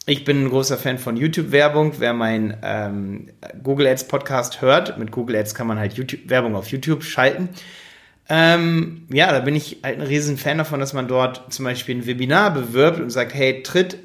Ich 0.09 0.25
bin 0.25 0.45
ein 0.45 0.51
großer 0.51 0.79
Fan 0.79 0.99
von 0.99 1.17
YouTube-Werbung. 1.17 1.95
Wer 1.99 2.13
mein 2.13 2.57
ähm, 2.63 3.31
Google 3.65 3.89
Ads 3.89 4.07
Podcast 4.07 4.63
hört, 4.63 4.99
mit 4.99 5.11
Google 5.11 5.35
Ads 5.35 5.57
kann 5.57 5.67
man 5.67 5.81
halt 5.81 5.95
YouTube 5.95 6.31
Werbung 6.31 6.55
auf 6.55 6.69
YouTube 6.69 7.03
schalten. 7.03 7.49
Ähm, 8.29 9.07
ja, 9.13 9.33
da 9.33 9.41
bin 9.41 9.57
ich 9.57 9.79
halt 9.83 9.99
ein 9.99 10.07
riesen 10.07 10.37
Fan 10.37 10.59
davon, 10.59 10.79
dass 10.79 10.93
man 10.93 11.09
dort 11.09 11.53
zum 11.53 11.65
Beispiel 11.65 11.97
ein 11.97 12.07
Webinar 12.07 12.55
bewirbt 12.55 13.01
und 13.01 13.11
sagt, 13.11 13.35
hey, 13.35 13.65
tritt 13.65 13.99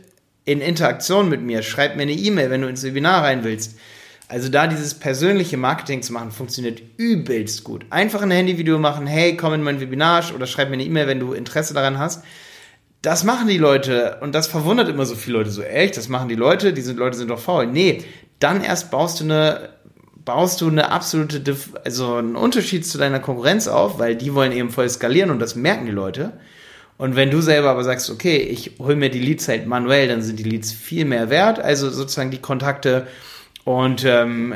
in 0.45 0.61
Interaktion 0.61 1.29
mit 1.29 1.41
mir, 1.41 1.61
schreib 1.61 1.95
mir 1.95 2.03
eine 2.03 2.13
E-Mail, 2.13 2.49
wenn 2.49 2.61
du 2.61 2.67
ins 2.67 2.83
Webinar 2.83 3.23
rein 3.23 3.43
willst. 3.43 3.77
Also 4.27 4.49
da 4.49 4.67
dieses 4.67 4.93
persönliche 4.93 5.57
Marketing 5.57 6.01
zu 6.01 6.13
machen, 6.13 6.31
funktioniert 6.31 6.81
übelst 6.97 7.63
gut. 7.63 7.85
Einfach 7.89 8.21
ein 8.21 8.31
Handyvideo 8.31 8.79
machen, 8.79 9.05
hey, 9.05 9.35
komm 9.35 9.53
in 9.53 9.63
mein 9.63 9.81
Webinar 9.81 10.23
oder 10.33 10.47
schreib 10.47 10.69
mir 10.69 10.75
eine 10.75 10.85
E-Mail, 10.85 11.07
wenn 11.07 11.19
du 11.19 11.33
Interesse 11.33 11.73
daran 11.73 11.99
hast. 11.99 12.23
Das 13.01 13.23
machen 13.23 13.47
die 13.47 13.57
Leute 13.57 14.19
und 14.21 14.33
das 14.33 14.47
verwundert 14.47 14.87
immer 14.87 15.05
so 15.05 15.15
viele 15.15 15.39
Leute 15.39 15.51
so, 15.51 15.63
echt, 15.63 15.97
das 15.97 16.07
machen 16.07 16.29
die 16.29 16.35
Leute, 16.35 16.71
diese 16.71 16.93
Leute 16.93 17.17
sind 17.17 17.29
doch 17.29 17.39
faul. 17.39 17.67
Nee, 17.67 18.03
dann 18.39 18.63
erst 18.63 18.89
baust 18.89 19.19
du 19.19 19.25
eine 19.25 19.69
baust 20.25 20.61
du 20.61 20.67
eine 20.69 20.91
absolute, 20.91 21.55
also 21.83 22.15
einen 22.15 22.35
Unterschied 22.35 22.85
zu 22.85 22.97
deiner 22.97 23.19
Konkurrenz 23.19 23.67
auf, 23.67 23.99
weil 23.99 24.15
die 24.15 24.33
wollen 24.33 24.51
eben 24.51 24.69
voll 24.69 24.89
skalieren 24.89 25.31
und 25.31 25.39
das 25.39 25.55
merken 25.55 25.85
die 25.85 25.91
Leute. 25.91 26.33
Und 27.01 27.15
wenn 27.15 27.31
du 27.31 27.41
selber 27.41 27.71
aber 27.71 27.83
sagst, 27.83 28.11
okay, 28.11 28.37
ich 28.37 28.73
hole 28.77 28.95
mir 28.95 29.09
die 29.09 29.17
Leads 29.17 29.47
halt 29.47 29.65
manuell, 29.65 30.07
dann 30.07 30.21
sind 30.21 30.37
die 30.37 30.43
Leads 30.43 30.71
viel 30.71 31.03
mehr 31.03 31.31
wert, 31.31 31.57
also 31.57 31.89
sozusagen 31.89 32.29
die 32.29 32.37
Kontakte. 32.37 33.07
Und 33.63 34.05
ähm, 34.05 34.53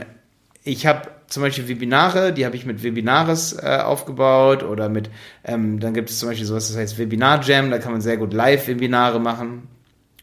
ich 0.63 0.85
habe 0.85 1.09
zum 1.25 1.41
Beispiel 1.41 1.67
Webinare, 1.67 2.33
die 2.33 2.45
habe 2.45 2.55
ich 2.55 2.67
mit 2.67 2.83
Webinaris 2.83 3.53
äh, 3.53 3.79
aufgebaut 3.83 4.61
oder 4.61 4.89
mit, 4.89 5.09
ähm, 5.43 5.79
dann 5.79 5.95
gibt 5.95 6.11
es 6.11 6.19
zum 6.19 6.29
Beispiel 6.29 6.45
sowas, 6.45 6.67
das 6.67 6.77
heißt 6.77 6.99
Webinar 6.99 7.41
Jam, 7.41 7.71
da 7.71 7.79
kann 7.79 7.93
man 7.93 8.01
sehr 8.01 8.17
gut 8.17 8.31
Live-Webinare 8.31 9.19
machen. 9.19 9.67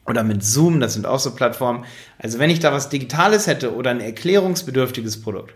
Oder 0.06 0.22
mit 0.22 0.44
Zoom, 0.44 0.78
das 0.78 0.94
sind 0.94 1.06
auch 1.06 1.18
so 1.18 1.34
Plattformen. 1.34 1.84
Also 2.18 2.38
wenn 2.38 2.50
ich 2.50 2.60
da 2.60 2.72
was 2.72 2.88
Digitales 2.88 3.48
hätte 3.48 3.74
oder 3.74 3.90
ein 3.90 4.00
erklärungsbedürftiges 4.00 5.22
Produkt, 5.22 5.54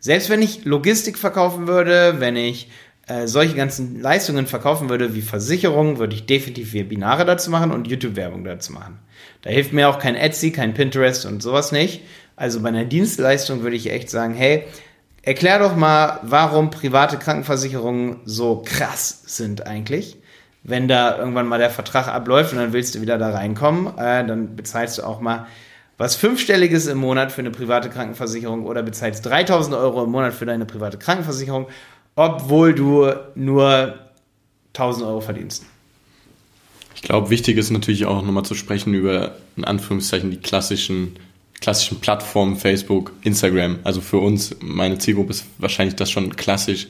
selbst 0.00 0.30
wenn 0.30 0.42
ich 0.42 0.64
Logistik 0.64 1.16
verkaufen 1.16 1.68
würde, 1.68 2.16
wenn 2.18 2.34
ich 2.34 2.68
äh, 3.08 3.26
solche 3.26 3.54
ganzen 3.54 4.00
Leistungen 4.00 4.46
verkaufen 4.46 4.88
würde 4.88 5.14
wie 5.14 5.22
Versicherungen, 5.22 5.98
würde 5.98 6.14
ich 6.14 6.26
definitiv 6.26 6.72
Webinare 6.72 7.24
dazu 7.24 7.50
machen 7.50 7.72
und 7.72 7.88
YouTube-Werbung 7.88 8.44
dazu 8.44 8.72
machen. 8.72 8.98
Da 9.42 9.50
hilft 9.50 9.72
mir 9.72 9.88
auch 9.88 9.98
kein 9.98 10.14
Etsy, 10.14 10.52
kein 10.52 10.74
Pinterest 10.74 11.26
und 11.26 11.42
sowas 11.42 11.72
nicht. 11.72 12.02
Also 12.36 12.60
bei 12.60 12.68
einer 12.68 12.84
Dienstleistung 12.84 13.62
würde 13.62 13.76
ich 13.76 13.90
echt 13.90 14.08
sagen, 14.08 14.34
hey, 14.34 14.64
erklär 15.22 15.58
doch 15.58 15.76
mal, 15.76 16.20
warum 16.22 16.70
private 16.70 17.18
Krankenversicherungen 17.18 18.20
so 18.24 18.62
krass 18.64 19.22
sind 19.26 19.66
eigentlich. 19.66 20.16
Wenn 20.62 20.86
da 20.86 21.18
irgendwann 21.18 21.48
mal 21.48 21.58
der 21.58 21.70
Vertrag 21.70 22.06
abläuft 22.06 22.52
und 22.52 22.58
dann 22.58 22.72
willst 22.72 22.94
du 22.94 23.00
wieder 23.00 23.18
da 23.18 23.30
reinkommen, 23.30 23.98
äh, 23.98 24.24
dann 24.24 24.54
bezahlst 24.54 24.98
du 24.98 25.02
auch 25.02 25.20
mal 25.20 25.46
was 25.98 26.14
fünfstelliges 26.16 26.86
im 26.86 26.98
Monat 26.98 27.32
für 27.32 27.40
eine 27.40 27.50
private 27.50 27.90
Krankenversicherung 27.90 28.64
oder 28.64 28.82
bezahlst 28.82 29.26
3000 29.26 29.76
Euro 29.76 30.04
im 30.04 30.10
Monat 30.10 30.34
für 30.34 30.46
deine 30.46 30.66
private 30.66 30.98
Krankenversicherung 30.98 31.66
obwohl 32.14 32.74
du 32.74 33.10
nur 33.34 33.94
1000 34.74 35.06
Euro 35.06 35.20
verdienst. 35.20 35.64
Ich 36.94 37.02
glaube, 37.02 37.30
wichtig 37.30 37.56
ist 37.56 37.70
natürlich 37.70 38.06
auch 38.06 38.22
nochmal 38.22 38.44
zu 38.44 38.54
sprechen 38.54 38.94
über, 38.94 39.36
in 39.56 39.64
Anführungszeichen, 39.64 40.30
die 40.30 40.36
klassischen, 40.36 41.16
klassischen 41.60 42.00
Plattformen, 42.00 42.56
Facebook, 42.56 43.12
Instagram. 43.22 43.80
Also 43.84 44.00
für 44.00 44.18
uns, 44.18 44.54
meine 44.60 44.98
Zielgruppe 44.98 45.30
ist 45.30 45.46
wahrscheinlich 45.58 45.96
das 45.96 46.10
schon 46.10 46.36
klassisch. 46.36 46.86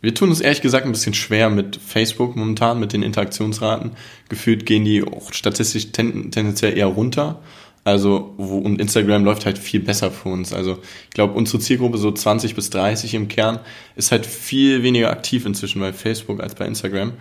Wir 0.00 0.14
tun 0.14 0.30
es 0.30 0.40
ehrlich 0.40 0.62
gesagt 0.62 0.86
ein 0.86 0.92
bisschen 0.92 1.14
schwer 1.14 1.50
mit 1.50 1.76
Facebook 1.76 2.36
momentan, 2.36 2.78
mit 2.78 2.92
den 2.92 3.02
Interaktionsraten. 3.02 3.92
Gefühlt 4.28 4.64
gehen 4.64 4.84
die 4.84 5.02
auch 5.02 5.32
statistisch 5.32 5.90
ten, 5.90 6.30
tendenziell 6.30 6.78
eher 6.78 6.86
runter. 6.86 7.40
Also, 7.88 8.34
wo, 8.36 8.58
und 8.58 8.80
Instagram 8.80 9.24
läuft 9.24 9.46
halt 9.46 9.56
viel 9.56 9.80
besser 9.80 10.10
für 10.10 10.28
uns. 10.28 10.52
Also, 10.52 10.78
ich 11.04 11.14
glaube, 11.14 11.32
unsere 11.32 11.58
Zielgruppe, 11.58 11.96
so 11.96 12.12
20 12.12 12.54
bis 12.54 12.68
30 12.68 13.14
im 13.14 13.28
Kern, 13.28 13.60
ist 13.96 14.12
halt 14.12 14.26
viel 14.26 14.82
weniger 14.82 15.10
aktiv 15.10 15.46
inzwischen 15.46 15.80
bei 15.80 15.94
Facebook 15.94 16.42
als 16.42 16.54
bei 16.54 16.66
Instagram. 16.66 17.14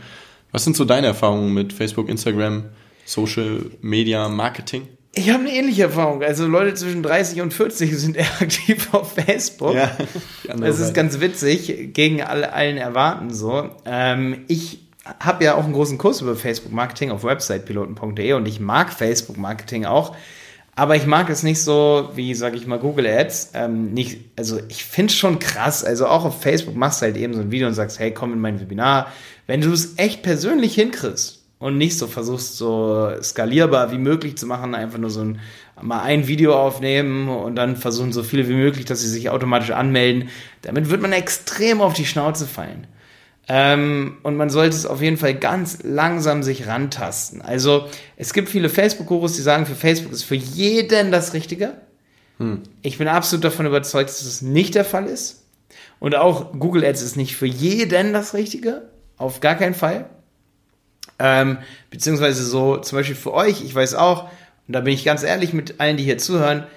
Was 0.52 0.66
sind 0.66 0.76
so 0.76 0.84
deine 0.84 1.08
Erfahrungen 1.08 1.54
mit 1.54 1.72
Facebook, 1.72 2.10
Instagram, 2.10 2.66
Social 3.06 3.66
Media, 3.82 4.28
Marketing? 4.28 4.88
Ich 5.16 5.30
habe 5.30 5.40
eine 5.40 5.54
ähnliche 5.54 5.84
Erfahrung. 5.84 6.22
Also 6.22 6.46
Leute 6.46 6.74
zwischen 6.74 7.02
30 7.02 7.42
und 7.42 7.54
40 7.54 7.98
sind 7.98 8.18
eher 8.18 8.26
aktiv 8.42 8.90
auf 8.92 9.14
Facebook. 9.14 9.74
Ja, 9.74 9.90
das 10.56 10.80
ist 10.80 10.94
ganz 10.94 11.22
witzig, 11.22 11.94
gegen 11.94 12.22
alle, 12.22 12.52
allen 12.52 12.78
Erwarten 12.78 13.34
so. 13.34 13.70
Ähm, 13.86 14.44
ich 14.50 14.80
habe 15.20 15.46
ja 15.46 15.56
auch 15.56 15.64
einen 15.64 15.74
großen 15.74 15.98
Kurs 15.98 16.22
über 16.22 16.36
Facebook 16.36 16.74
Marketing 16.74 17.12
auf 17.12 17.24
websitepiloten.de 17.24 18.34
und 18.34 18.46
ich 18.46 18.60
mag 18.60 18.92
Facebook 18.92 19.38
Marketing 19.38 19.86
auch. 19.86 20.16
Aber 20.78 20.96
ich 20.96 21.08
mag 21.08 21.28
es 21.32 21.42
nicht 21.42 21.64
so 21.64 22.12
wie, 22.14 22.36
sag 22.36 22.54
ich 22.54 22.68
mal, 22.68 22.78
Google 22.78 23.08
Ads. 23.08 23.54
Ähm, 23.56 23.94
nicht, 23.94 24.20
also 24.36 24.60
ich 24.70 24.84
finde 24.84 25.12
es 25.12 25.18
schon 25.18 25.40
krass. 25.40 25.84
Also 25.84 26.06
auch 26.06 26.24
auf 26.24 26.40
Facebook 26.44 26.76
machst 26.76 27.02
du 27.02 27.08
halt 27.08 27.18
eben 27.18 27.34
so 27.34 27.42
ein 27.42 27.50
Video 27.50 27.68
und 27.68 27.74
sagst, 27.74 27.98
hey, 27.98 28.14
komm 28.14 28.32
in 28.32 28.40
mein 28.40 28.62
Webinar. 28.62 29.12
Wenn 29.48 29.62
du 29.62 29.74
es 29.74 29.98
echt 29.98 30.22
persönlich 30.22 30.76
hinkriegst 30.76 31.44
und 31.58 31.80
nicht 31.80 31.98
so 31.98 32.06
versuchst, 32.06 32.58
so 32.58 33.10
skalierbar 33.24 33.92
wie 33.92 33.98
möglich 33.98 34.38
zu 34.38 34.46
machen, 34.46 34.76
einfach 34.76 35.00
nur 35.00 35.10
so 35.10 35.22
ein, 35.22 35.40
mal 35.82 36.04
ein 36.04 36.28
Video 36.28 36.54
aufnehmen 36.54 37.28
und 37.28 37.56
dann 37.56 37.76
versuchen 37.76 38.14
so 38.14 38.22
viele 38.22 38.48
wie 38.48 38.54
möglich, 38.54 38.86
dass 38.86 39.02
sie 39.02 39.10
sich 39.10 39.32
automatisch 39.32 39.72
anmelden, 39.72 40.30
damit 40.62 40.92
wird 40.92 41.02
man 41.02 41.12
extrem 41.12 41.82
auf 41.82 41.94
die 41.94 42.06
Schnauze 42.06 42.46
fallen. 42.46 42.86
Ähm, 43.50 44.18
und 44.24 44.36
man 44.36 44.50
sollte 44.50 44.76
es 44.76 44.86
auf 44.86 45.02
jeden 45.02 45.18
Fall 45.18 45.34
ganz 45.34 45.80
langsam 45.84 46.44
sich 46.44 46.68
rantasten. 46.68 47.42
Also 47.42 47.88
es 48.18 48.34
gibt 48.34 48.50
viele 48.50 48.70
Facebook-Gurus, 48.70 49.34
die 49.34 49.42
sagen, 49.42 49.66
für 49.66 49.76
Facebook 49.76 50.12
ist 50.12 50.24
für 50.24 50.36
jeden 50.36 51.12
das 51.12 51.34
Richtige. 51.34 51.76
Hm. 52.40 52.64
Ich 52.82 52.98
bin 52.98 53.08
absolut 53.08 53.46
davon 53.46 53.66
überzeugt, 53.66 54.10
dass 54.10 54.22
es 54.22 54.42
nicht 54.42 54.76
der 54.76 54.84
Fall 54.84 55.06
ist. 55.06 55.46
Und 56.00 56.16
auch 56.16 56.52
Google 56.60 56.84
Ads 56.84 57.02
ist 57.02 57.16
nicht 57.16 57.38
für 57.38 57.46
jeden 57.46 58.12
das 58.12 58.34
Richtige. 58.34 58.90
Auf 59.18 59.40
gar 59.40 59.56
keinen 59.56 59.74
Fall. 59.74 60.10
Ähm, 61.18 61.58
beziehungsweise 61.90 62.44
so 62.44 62.78
zum 62.78 62.98
Beispiel 62.98 63.16
für 63.16 63.34
euch, 63.34 63.64
ich 63.64 63.74
weiß 63.74 63.96
auch, 63.96 64.26
und 64.68 64.74
da 64.74 64.82
bin 64.82 64.94
ich 64.94 65.06
ganz 65.06 65.24
ehrlich 65.24 65.54
mit 65.54 65.80
allen, 65.80 65.98
die 65.98 66.04
hier 66.04 66.18
zuhören, 66.18 66.68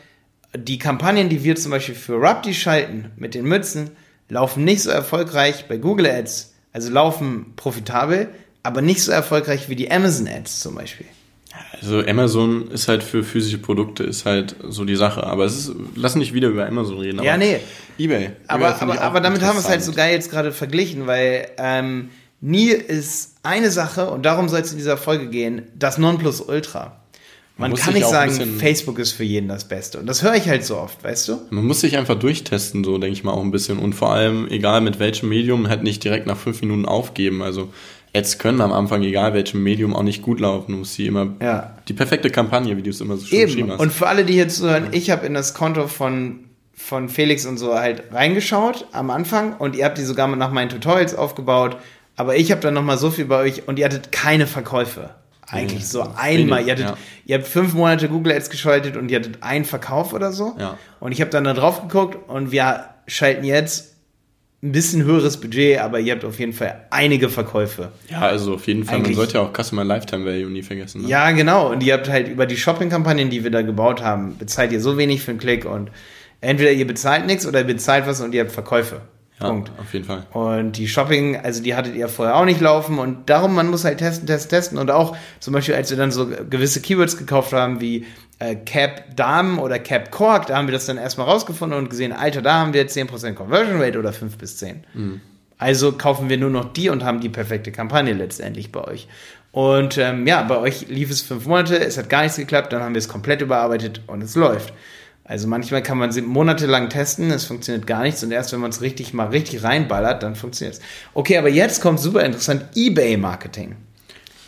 die 0.57 0.79
Kampagnen, 0.79 1.29
die 1.29 1.45
wir 1.45 1.57
zum 1.57 1.73
Beispiel 1.73 1.97
für 1.97 2.15
Rupti 2.15 2.55
schalten 2.55 3.11
mit 3.17 3.35
den 3.35 3.45
Mützen, 3.45 3.91
laufen 4.29 4.65
nicht 4.65 4.83
so 4.83 4.91
erfolgreich 4.91 5.67
bei 5.69 5.77
Google 5.77 6.07
Ads 6.07 6.50
also 6.73 6.91
laufen 6.91 7.53
profitabel, 7.57 8.29
aber 8.63 8.83
nicht 8.83 9.03
so 9.03 9.13
erfolgreich 9.13 9.69
wie 9.69 9.77
die 9.77 9.91
Amazon 9.91 10.29
Ads 10.29 10.61
zum 10.61 10.75
Beispiel. 10.75 11.07
Also 11.73 12.05
Amazon 12.07 12.71
ist 12.71 12.89
halt 12.89 13.03
für 13.03 13.25
physische 13.25 13.59
Produkte 13.59 14.05
ist 14.05 14.25
halt 14.25 14.55
so 14.69 14.85
die 14.85 14.97
Sache. 14.97 15.25
Aber 15.25 15.45
es 15.45 15.57
ist, 15.57 15.73
lass 15.95 16.15
nicht 16.15 16.35
wieder 16.35 16.49
über 16.49 16.67
Amazon 16.67 16.99
reden. 16.99 17.23
ja, 17.23 17.37
nee. 17.37 17.61
eBay. 17.99 18.31
Aber, 18.47 18.69
eBay 18.69 18.83
aber, 18.83 19.01
aber 19.01 19.21
damit 19.21 19.43
haben 19.43 19.57
wir 19.57 19.61
es 19.61 19.69
halt 19.69 19.83
so 19.83 19.93
geil 19.93 20.13
jetzt 20.13 20.31
gerade 20.31 20.53
verglichen, 20.53 21.07
weil 21.07 21.49
ähm, 21.59 22.11
nie 22.41 22.69
ist 22.69 23.37
eine 23.43 23.71
Sache, 23.71 24.11
und 24.11 24.25
darum 24.25 24.49
soll 24.49 24.61
es 24.61 24.73
in 24.73 24.79
dieser 24.79 24.97
Folge 24.97 25.29
gehen, 25.29 25.63
das 25.75 25.99
Nonplusultra. 25.99 27.00
Man, 27.61 27.73
man 27.73 27.81
kann 27.81 27.95
nicht 27.95 28.07
sagen, 28.07 28.59
Facebook 28.59 28.99
ist 28.99 29.13
für 29.13 29.25
jeden 29.25 29.49
das 29.49 29.69
Beste. 29.69 29.99
Und 29.99 30.07
das 30.07 30.23
höre 30.23 30.35
ich 30.35 30.49
halt 30.49 30.65
so 30.65 30.79
oft, 30.79 31.05
weißt 31.05 31.29
du? 31.29 31.39
Man 31.51 31.67
muss 31.67 31.81
sich 31.81 31.99
einfach 31.99 32.19
durchtesten, 32.19 32.83
so 32.85 32.97
denke 32.97 33.13
ich 33.13 33.23
mal 33.23 33.33
auch 33.33 33.43
ein 33.43 33.51
bisschen. 33.51 33.79
Und 33.79 33.95
vor 33.95 34.13
allem, 34.13 34.49
egal 34.49 34.81
mit 34.81 34.99
welchem 34.99 35.29
Medium, 35.29 35.69
halt 35.69 35.83
nicht 35.83 36.03
direkt 36.03 36.27
nach 36.27 36.39
fünf 36.39 36.63
Minuten 36.63 36.87
aufgeben. 36.87 37.43
Also 37.43 37.69
Ads 38.15 38.39
können 38.39 38.63
am 38.63 38.73
Anfang, 38.73 39.03
egal 39.03 39.35
welchem 39.35 39.63
Medium, 39.63 39.95
auch 39.95 40.03
nicht 40.03 40.23
gut 40.23 40.41
laufen. 40.41 40.73
Du 40.73 40.79
musst 40.79 40.95
sie 40.95 41.07
immer 41.07 41.35
ja. 41.41 41.77
die 41.87 41.93
perfekte 41.93 42.31
Kampagne, 42.31 42.77
wie 42.77 42.83
du 42.83 42.91
es 42.91 43.01
immer 43.01 43.17
so 43.17 43.27
schön 43.27 43.45
beschrieben 43.45 43.71
hast. 43.73 43.81
Und 43.81 43.93
für 43.93 44.09
alle, 44.09 44.25
die 44.25 44.33
hier 44.33 44.49
zuhören, 44.49 44.89
ich 44.93 45.11
habe 45.11 45.27
in 45.27 45.35
das 45.35 45.55
Konto 45.55 45.87
von 45.87 46.41
von 46.75 47.11
Felix 47.11 47.45
und 47.45 47.59
so 47.59 47.75
halt 47.75 48.05
reingeschaut 48.11 48.87
am 48.93 49.11
Anfang 49.11 49.55
und 49.59 49.77
ihr 49.77 49.85
habt 49.85 49.99
die 49.99 50.03
sogar 50.03 50.35
nach 50.35 50.51
meinen 50.51 50.71
Tutorials 50.71 51.15
aufgebaut, 51.15 51.77
aber 52.17 52.37
ich 52.37 52.51
habe 52.51 52.63
dann 52.63 52.73
noch 52.73 52.83
mal 52.83 52.97
so 52.97 53.11
viel 53.11 53.27
bei 53.27 53.37
euch 53.37 53.69
und 53.69 53.79
ihr 53.79 53.85
hattet 53.85 54.13
keine 54.13 54.47
Verkäufe. 54.47 55.11
Eigentlich 55.51 55.87
so 55.87 56.07
einmal. 56.17 56.65
Ihr, 56.65 56.73
hattet, 56.73 56.87
ja. 56.87 56.97
ihr 57.27 57.39
habt 57.39 57.49
fünf 57.49 57.75
Monate 57.75 58.09
Google 58.09 58.33
Ads 58.33 58.51
geschaltet 58.51 58.97
und 58.97 59.11
ihr 59.11 59.19
hattet 59.19 59.43
einen 59.43 59.65
Verkauf 59.65 60.13
oder 60.13 60.33
so. 60.33 60.57
Ja. 60.59 60.79
Und 61.01 61.13
ich 61.13 61.21
habe 61.21 61.31
dann 61.31 61.45
da 61.45 61.55
drauf 61.55 61.83
geguckt 61.83 62.29
und 62.29 62.53
wir 62.53 62.85
schalten 63.07 63.45
jetzt 63.45 63.91
ein 64.63 64.73
bisschen 64.73 65.05
höheres 65.05 65.41
Budget, 65.41 65.79
aber 65.79 66.01
ihr 66.01 66.13
habt 66.13 66.25
auf 66.25 66.39
jeden 66.39 66.53
Fall 66.53 66.87
einige 66.91 67.31
Verkäufe. 67.31 67.93
Ja, 68.11 68.21
also 68.21 68.55
auf 68.55 68.67
jeden 68.67 68.85
Fall. 68.85 68.97
Eigentlich, 68.97 69.17
Man 69.17 69.27
sollte 69.27 69.35
ja 69.39 69.41
auch 69.41 69.53
Customer 69.55 69.85
Lifetime 69.85 70.27
Value 70.27 70.51
nie 70.51 70.63
vergessen. 70.63 71.03
Ne? 71.03 71.09
Ja, 71.09 71.31
genau. 71.31 71.71
Und 71.71 71.83
ihr 71.83 71.95
habt 71.95 72.11
halt 72.11 72.29
über 72.29 72.45
die 72.45 72.59
Shopping-Kampagnen, 72.59 73.31
die 73.31 73.43
wir 73.43 73.51
da 73.51 73.63
gebaut 73.63 74.03
haben, 74.03 74.37
bezahlt 74.37 74.73
ihr 74.73 74.81
so 74.81 74.99
wenig 74.99 75.23
für 75.23 75.31
einen 75.31 75.41
Klick 75.41 75.65
und 75.65 75.91
entweder 76.43 76.73
ihr 76.73 76.87
bezahlt 76.87 77.27
nichts 77.27 77.47
oder 77.47 77.61
ihr 77.61 77.67
bezahlt 77.67 78.07
was 78.07 78.21
und 78.21 78.35
ihr 78.35 78.43
habt 78.43 78.53
Verkäufe. 78.53 79.01
Ja, 79.41 79.49
Punkt. 79.49 79.71
Auf 79.79 79.93
jeden 79.93 80.05
Fall. 80.05 80.27
Und 80.33 80.73
die 80.73 80.89
Shopping, 80.89 81.37
also 81.37 81.63
die 81.63 81.75
hattet 81.75 81.95
ihr 81.95 82.09
vorher 82.09 82.37
auch 82.37 82.45
nicht 82.45 82.61
laufen 82.61 82.99
und 82.99 83.31
darum, 83.31 83.55
man 83.55 83.69
muss 83.69 83.85
halt 83.85 83.99
testen, 83.99 84.27
testen, 84.27 84.51
testen 84.51 84.79
und 84.79 84.91
auch 84.91 85.17
zum 85.41 85.55
Beispiel, 85.55 85.75
als 85.75 85.91
wir 85.91 85.97
dann 85.97 86.11
so 86.11 86.27
gewisse 86.27 86.81
Keywords 86.81 87.17
gekauft 87.17 87.53
haben, 87.53 87.81
wie 87.81 88.07
äh, 88.39 88.57
Cap 88.57 89.17
Damen 89.17 89.59
oder 89.59 89.79
Cap 89.79 90.11
Cork, 90.11 90.47
da 90.47 90.57
haben 90.57 90.69
wir 90.69 90.73
das 90.73 90.87
dann 90.87 90.99
erstmal 90.99 91.27
rausgefunden 91.27 91.79
und 91.79 91.91
gesehen, 91.91 92.13
Alter, 92.13 92.43
da 92.43 92.55
haben 92.55 92.73
wir 92.73 92.87
10% 92.87 93.35
Conversion 93.35 93.81
Rate 93.81 93.99
oder 93.99 94.13
5 94.13 94.37
bis 94.37 94.59
10. 94.59 94.85
Mhm. 94.95 95.21
Also 95.59 95.93
kaufen 95.93 96.29
wir 96.29 96.39
nur 96.39 96.51
noch 96.51 96.73
die 96.73 96.89
und 96.89 97.05
haben 97.05 97.21
die 97.21 97.29
perfekte 97.29 97.71
Kampagne 97.71 98.15
letztendlich 98.15 98.73
bei 98.73 98.83
euch. 98.83 99.09
Und 99.53 99.99
ähm, 99.99 100.27
ja, 100.27 100.43
bei 100.43 100.57
euch 100.57 100.89
lief 100.89 101.11
es 101.11 101.23
fünf 101.23 101.47
Monate, 101.47 101.79
es 101.79 101.99
hat 101.99 102.09
gar 102.09 102.23
nichts 102.23 102.37
geklappt, 102.37 102.73
dann 102.73 102.83
haben 102.83 102.95
wir 102.95 102.99
es 103.01 103.09
komplett 103.09 103.43
überarbeitet 103.43 104.01
und 104.07 104.23
es 104.23 104.37
läuft. 104.37 104.73
Also 105.31 105.47
manchmal 105.47 105.81
kann 105.81 105.97
man 105.97 106.11
sie 106.11 106.23
monatelang 106.23 106.89
testen, 106.89 107.31
es 107.31 107.45
funktioniert 107.45 107.87
gar 107.87 108.03
nichts 108.03 108.21
und 108.25 108.33
erst 108.33 108.53
wenn 108.53 108.59
man 108.59 108.71
es 108.71 108.81
richtig 108.81 109.15
mal 109.15 109.29
richtig 109.29 109.63
reinballert, 109.63 110.25
dann 110.25 110.35
funktioniert 110.35 110.79
es. 110.79 110.83
Okay, 111.15 111.39
aber 111.39 111.49
jetzt 111.49 111.81
kommt 111.81 112.01
super 112.01 112.25
interessant 112.25 112.65
eBay-Marketing. 112.75 113.77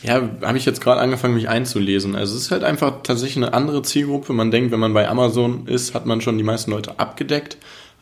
Ja, 0.02 0.28
habe 0.42 0.58
ich 0.58 0.64
jetzt 0.64 0.80
gerade 0.80 1.00
angefangen, 1.00 1.34
mich 1.34 1.48
einzulesen. 1.48 2.16
Also 2.16 2.34
es 2.34 2.42
ist 2.42 2.50
halt 2.50 2.64
einfach 2.64 3.04
tatsächlich 3.04 3.36
eine 3.36 3.54
andere 3.54 3.82
Zielgruppe. 3.82 4.32
Man 4.32 4.50
denkt, 4.50 4.72
wenn 4.72 4.80
man 4.80 4.92
bei 4.92 5.08
Amazon 5.08 5.68
ist, 5.68 5.94
hat 5.94 6.04
man 6.04 6.20
schon 6.20 6.36
die 6.36 6.42
meisten 6.42 6.72
Leute 6.72 6.98
abgedeckt. 6.98 7.58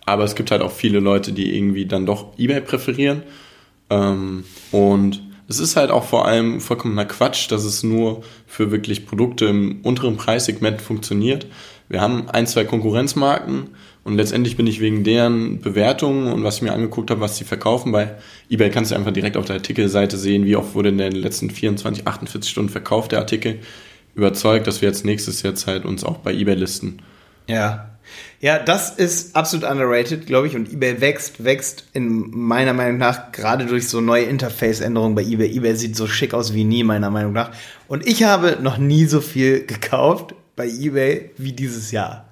Aber 0.06 0.24
es 0.24 0.34
gibt 0.34 0.50
halt 0.50 0.62
auch 0.62 0.72
viele 0.72 1.00
Leute, 1.00 1.32
die 1.32 1.54
irgendwie 1.54 1.84
dann 1.84 2.06
doch 2.06 2.38
eBay 2.38 2.62
präferieren. 2.62 3.24
Ähm, 3.90 4.44
und 4.70 5.20
es 5.48 5.58
ist 5.58 5.76
halt 5.76 5.90
auch 5.90 6.04
vor 6.04 6.26
allem 6.26 6.62
vollkommener 6.62 7.04
Quatsch, 7.04 7.50
dass 7.52 7.64
es 7.64 7.82
nur 7.82 8.22
für 8.46 8.70
wirklich 8.70 9.04
Produkte 9.04 9.44
im 9.44 9.80
unteren 9.82 10.16
Preissegment 10.16 10.80
funktioniert. 10.80 11.46
Wir 11.90 12.00
haben 12.00 12.30
ein, 12.30 12.46
zwei 12.46 12.64
Konkurrenzmarken 12.64 13.70
und 14.04 14.16
letztendlich 14.16 14.56
bin 14.56 14.68
ich 14.68 14.80
wegen 14.80 15.02
deren 15.02 15.60
Bewertungen 15.60 16.32
und 16.32 16.44
was 16.44 16.56
ich 16.56 16.62
mir 16.62 16.72
angeguckt 16.72 17.10
habe, 17.10 17.20
was 17.20 17.36
sie 17.36 17.42
verkaufen, 17.42 17.90
bei 17.90 18.14
eBay 18.48 18.70
kannst 18.70 18.92
du 18.92 18.94
einfach 18.94 19.12
direkt 19.12 19.36
auf 19.36 19.44
der 19.44 19.56
Artikelseite 19.56 20.16
sehen, 20.16 20.44
wie 20.44 20.54
oft 20.54 20.76
wurde 20.76 20.90
in 20.90 20.98
den 20.98 21.12
letzten 21.12 21.50
24, 21.50 22.06
48 22.06 22.48
Stunden 22.48 22.70
verkauft 22.70 23.10
der 23.10 23.18
Artikel, 23.18 23.58
überzeugt, 24.14 24.68
dass 24.68 24.80
wir 24.80 24.88
jetzt 24.88 25.04
nächstes 25.04 25.42
Jahr 25.42 25.52
halt 25.66 25.84
uns 25.84 26.04
auch 26.04 26.18
bei 26.18 26.32
eBay 26.32 26.54
listen. 26.54 27.02
Ja. 27.48 27.86
Ja, 28.40 28.58
das 28.58 28.90
ist 28.90 29.36
absolut 29.36 29.68
underrated, 29.68 30.26
glaube 30.26 30.46
ich. 30.46 30.56
Und 30.56 30.72
eBay 30.72 31.00
wächst, 31.00 31.44
wächst 31.44 31.86
in 31.92 32.30
meiner 32.30 32.72
Meinung 32.72 32.98
nach 32.98 33.32
gerade 33.32 33.66
durch 33.66 33.88
so 33.88 34.00
neue 34.00 34.24
Interface-Änderungen 34.24 35.14
bei 35.14 35.22
eBay. 35.22 35.56
eBay 35.56 35.74
sieht 35.74 35.96
so 35.96 36.06
schick 36.06 36.34
aus 36.34 36.54
wie 36.54 36.64
nie, 36.64 36.82
meiner 36.82 37.10
Meinung 37.10 37.32
nach. 37.32 37.50
Und 37.86 38.06
ich 38.06 38.22
habe 38.22 38.58
noch 38.62 38.78
nie 38.78 39.04
so 39.04 39.20
viel 39.20 39.66
gekauft 39.66 40.34
bei 40.60 40.68
eBay 40.68 41.30
wie 41.38 41.54
dieses 41.54 41.90
Jahr. 41.90 42.26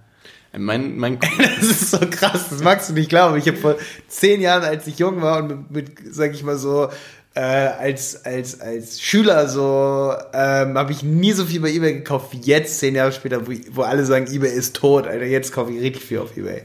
Mein, 0.55 0.99
mein 0.99 1.19
Das 1.39 1.65
ist 1.65 1.91
so 1.93 1.99
krass, 1.99 2.51
das 2.51 2.63
magst 2.63 2.91
du 2.91 2.93
nicht 2.93 3.09
glauben. 3.09 3.39
Ich 3.39 3.49
habe 3.49 3.57
vor 3.57 3.77
zehn 4.07 4.43
Jahren, 4.43 4.65
als 4.65 4.87
ich 4.87 4.99
jung 4.99 5.23
war 5.23 5.39
und 5.39 5.71
mit, 5.71 5.71
mit 5.71 6.15
sag 6.15 6.35
ich 6.35 6.43
mal 6.43 6.59
so, 6.59 6.91
äh, 7.35 7.41
als, 7.41 8.27
als, 8.27 8.61
als 8.61 9.01
Schüler 9.01 9.49
so, 9.49 10.13
ähm, 10.35 10.77
habe 10.77 10.93
ich 10.93 11.03
nie 11.03 11.33
so 11.33 11.47
viel 11.47 11.61
bei 11.61 11.71
Ebay 11.71 11.95
gekauft 11.95 12.33
wie 12.33 12.41
jetzt, 12.41 12.79
zehn 12.81 12.95
Jahre 12.95 13.13
später, 13.13 13.47
wo, 13.47 13.53
wo 13.71 13.83
alle 13.83 14.05
sagen, 14.05 14.27
Ebay 14.31 14.51
ist 14.51 14.77
tot. 14.77 15.07
Alter, 15.07 15.25
jetzt 15.25 15.51
kaufe 15.51 15.73
ich 15.73 15.81
richtig 15.81 16.05
viel 16.05 16.19
auf 16.19 16.37
Ebay. 16.37 16.65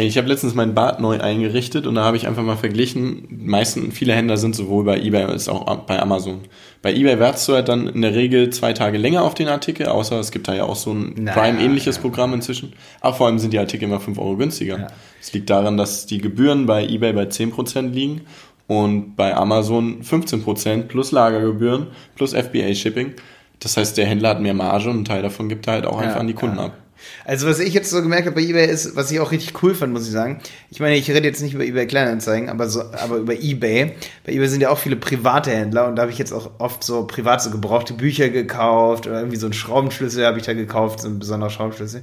Ich 0.00 0.16
habe 0.16 0.28
letztens 0.28 0.54
mein 0.54 0.74
Bad 0.74 1.00
neu 1.00 1.20
eingerichtet 1.20 1.84
und 1.84 1.96
da 1.96 2.04
habe 2.04 2.16
ich 2.16 2.28
einfach 2.28 2.44
mal 2.44 2.56
verglichen. 2.56 3.26
Meisten, 3.30 3.90
viele 3.90 4.14
Händler 4.14 4.36
sind 4.36 4.54
sowohl 4.54 4.84
bei 4.84 5.00
eBay 5.00 5.24
als 5.24 5.48
auch 5.48 5.64
bei 5.86 6.00
Amazon. 6.00 6.42
Bei 6.82 6.94
eBay 6.94 7.18
wartest 7.18 7.48
du 7.48 7.54
halt 7.54 7.68
dann 7.68 7.88
in 7.88 8.02
der 8.02 8.14
Regel 8.14 8.50
zwei 8.50 8.72
Tage 8.72 8.96
länger 8.96 9.24
auf 9.24 9.34
den 9.34 9.48
Artikel, 9.48 9.88
außer 9.88 10.20
es 10.20 10.30
gibt 10.30 10.46
da 10.46 10.54
ja 10.54 10.64
auch 10.64 10.76
so 10.76 10.92
ein 10.92 11.14
Na, 11.16 11.32
Prime-ähnliches 11.32 11.96
ja. 11.96 12.02
Programm 12.02 12.32
inzwischen. 12.32 12.74
Aber 13.00 13.16
vor 13.16 13.26
allem 13.26 13.40
sind 13.40 13.52
die 13.52 13.58
Artikel 13.58 13.86
immer 13.86 13.98
5 13.98 14.18
Euro 14.18 14.36
günstiger. 14.36 14.78
Ja. 14.78 14.86
Es 15.20 15.32
liegt 15.32 15.50
daran, 15.50 15.76
dass 15.76 16.06
die 16.06 16.18
Gebühren 16.18 16.66
bei 16.66 16.86
eBay 16.86 17.12
bei 17.12 17.24
10% 17.24 17.90
liegen 17.90 18.20
und 18.68 19.16
bei 19.16 19.34
Amazon 19.34 20.02
15% 20.02 20.82
plus 20.82 21.10
Lagergebühren 21.10 21.88
plus 22.14 22.34
FBA-Shipping. 22.34 23.14
Das 23.58 23.76
heißt, 23.76 23.98
der 23.98 24.06
Händler 24.06 24.28
hat 24.28 24.40
mehr 24.40 24.54
Marge 24.54 24.90
und 24.90 25.00
ein 25.00 25.04
Teil 25.04 25.22
davon 25.22 25.48
gibt 25.48 25.66
er 25.66 25.72
halt 25.72 25.86
auch 25.86 25.98
einfach 25.98 26.20
an 26.20 26.28
die 26.28 26.34
Kunden 26.34 26.58
ja. 26.58 26.66
ab. 26.66 26.76
Also 27.24 27.46
was 27.46 27.58
ich 27.58 27.74
jetzt 27.74 27.90
so 27.90 28.02
gemerkt 28.02 28.26
habe 28.26 28.36
bei 28.36 28.42
eBay 28.42 28.66
ist, 28.66 28.96
was 28.96 29.10
ich 29.10 29.20
auch 29.20 29.30
richtig 29.30 29.62
cool 29.62 29.74
fand, 29.74 29.92
muss 29.92 30.06
ich 30.06 30.12
sagen. 30.12 30.40
Ich 30.70 30.80
meine, 30.80 30.96
ich 30.96 31.10
rede 31.10 31.26
jetzt 31.26 31.42
nicht 31.42 31.54
über 31.54 31.64
eBay 31.64 31.86
Kleinanzeigen, 31.86 32.48
aber 32.48 32.68
so, 32.68 32.82
aber 32.82 33.16
über 33.16 33.34
eBay. 33.34 33.94
Bei 34.24 34.32
eBay 34.32 34.48
sind 34.48 34.60
ja 34.60 34.70
auch 34.70 34.78
viele 34.78 34.96
private 34.96 35.50
Händler 35.50 35.88
und 35.88 35.96
da 35.96 36.02
habe 36.02 36.12
ich 36.12 36.18
jetzt 36.18 36.32
auch 36.32 36.52
oft 36.58 36.82
so 36.82 37.06
privat 37.06 37.42
so 37.42 37.50
gebrauchte 37.50 37.94
Bücher 37.94 38.28
gekauft 38.28 39.06
oder 39.06 39.18
irgendwie 39.18 39.36
so 39.38 39.46
einen 39.46 39.54
Schraubenschlüssel 39.54 40.26
habe 40.26 40.38
ich 40.38 40.44
da 40.44 40.52
gekauft, 40.54 41.00
so 41.00 41.08
ein 41.08 41.18
besonderer 41.18 41.50
Schraubenschlüssel. 41.50 42.02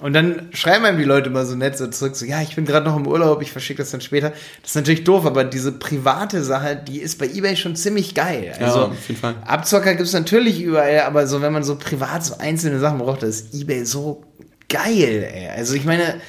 Und 0.00 0.14
dann 0.14 0.48
schreiben 0.52 0.86
einem 0.86 0.98
die 0.98 1.04
Leute 1.04 1.28
immer 1.28 1.44
so 1.44 1.54
nett 1.54 1.76
so 1.76 1.86
zurück, 1.86 2.16
so, 2.16 2.24
ja, 2.24 2.40
ich 2.40 2.56
bin 2.56 2.64
gerade 2.64 2.86
noch 2.86 2.96
im 2.96 3.06
Urlaub, 3.06 3.42
ich 3.42 3.52
verschicke 3.52 3.82
das 3.82 3.90
dann 3.90 4.00
später. 4.00 4.30
Das 4.62 4.70
ist 4.70 4.74
natürlich 4.74 5.04
doof, 5.04 5.26
aber 5.26 5.44
diese 5.44 5.72
private 5.72 6.42
Sache, 6.42 6.74
die 6.76 7.00
ist 7.00 7.18
bei 7.18 7.26
eBay 7.26 7.54
schon 7.56 7.76
ziemlich 7.76 8.14
geil. 8.14 8.54
Also, 8.58 8.78
Ja, 8.78 8.84
auf 8.86 9.08
jeden 9.08 9.20
Fall. 9.20 9.34
Abzocker 9.46 9.94
gibt's 9.94 10.14
natürlich 10.14 10.62
überall, 10.62 11.00
aber 11.00 11.26
so, 11.26 11.42
wenn 11.42 11.52
man 11.52 11.64
so 11.64 11.76
privat 11.76 12.24
so 12.24 12.38
einzelne 12.38 12.78
Sachen 12.78 12.98
braucht, 12.98 13.22
da 13.22 13.26
ist 13.26 13.54
eBay 13.54 13.84
so 13.84 14.24
geil, 14.70 15.28
ey. 15.34 15.48
Also 15.48 15.74
ich 15.74 15.84
meine, 15.84 16.20